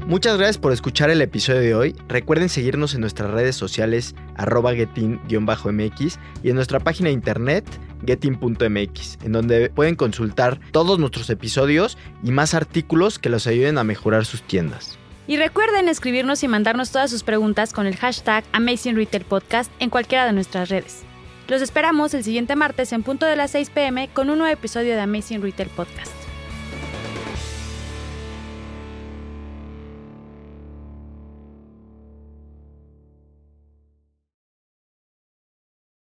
Muchas 0.06 0.38
gracias 0.38 0.56
por 0.56 0.72
escuchar 0.72 1.10
el 1.10 1.20
episodio 1.20 1.60
de 1.60 1.74
hoy. 1.74 1.96
Recuerden 2.08 2.48
seguirnos 2.48 2.94
en 2.94 3.02
nuestras 3.02 3.30
redes 3.30 3.56
sociales 3.56 4.14
arroba 4.36 4.72
getin-mx 4.72 6.18
y 6.42 6.48
en 6.48 6.54
nuestra 6.54 6.80
página 6.80 7.08
de 7.08 7.12
internet 7.12 7.66
getin.mx, 8.06 9.18
en 9.22 9.32
donde 9.32 9.68
pueden 9.68 9.96
consultar 9.96 10.60
todos 10.72 10.98
nuestros 10.98 11.28
episodios 11.28 11.98
y 12.22 12.30
más 12.30 12.54
artículos 12.54 13.18
que 13.18 13.28
los 13.28 13.46
ayuden 13.46 13.76
a 13.76 13.84
mejorar 13.84 14.24
sus 14.24 14.40
tiendas. 14.40 14.98
Y 15.26 15.36
recuerden 15.36 15.88
escribirnos 15.88 16.42
y 16.42 16.48
mandarnos 16.48 16.90
todas 16.90 17.10
sus 17.10 17.22
preguntas 17.22 17.74
con 17.74 17.86
el 17.86 17.96
hashtag 17.96 18.44
Amazing 18.52 18.96
Retail 18.96 19.26
Podcast 19.26 19.70
en 19.78 19.90
cualquiera 19.90 20.24
de 20.24 20.32
nuestras 20.32 20.70
redes. 20.70 21.02
Los 21.48 21.60
esperamos 21.60 22.14
el 22.14 22.24
siguiente 22.24 22.56
martes 22.56 22.94
en 22.94 23.02
punto 23.02 23.26
de 23.26 23.36
las 23.36 23.50
6 23.50 23.68
pm 23.70 24.08
con 24.14 24.30
un 24.30 24.38
nuevo 24.38 24.52
episodio 24.52 24.94
de 24.94 25.00
Amazing 25.02 25.42
Retail 25.42 25.68
Podcast. 25.68 26.17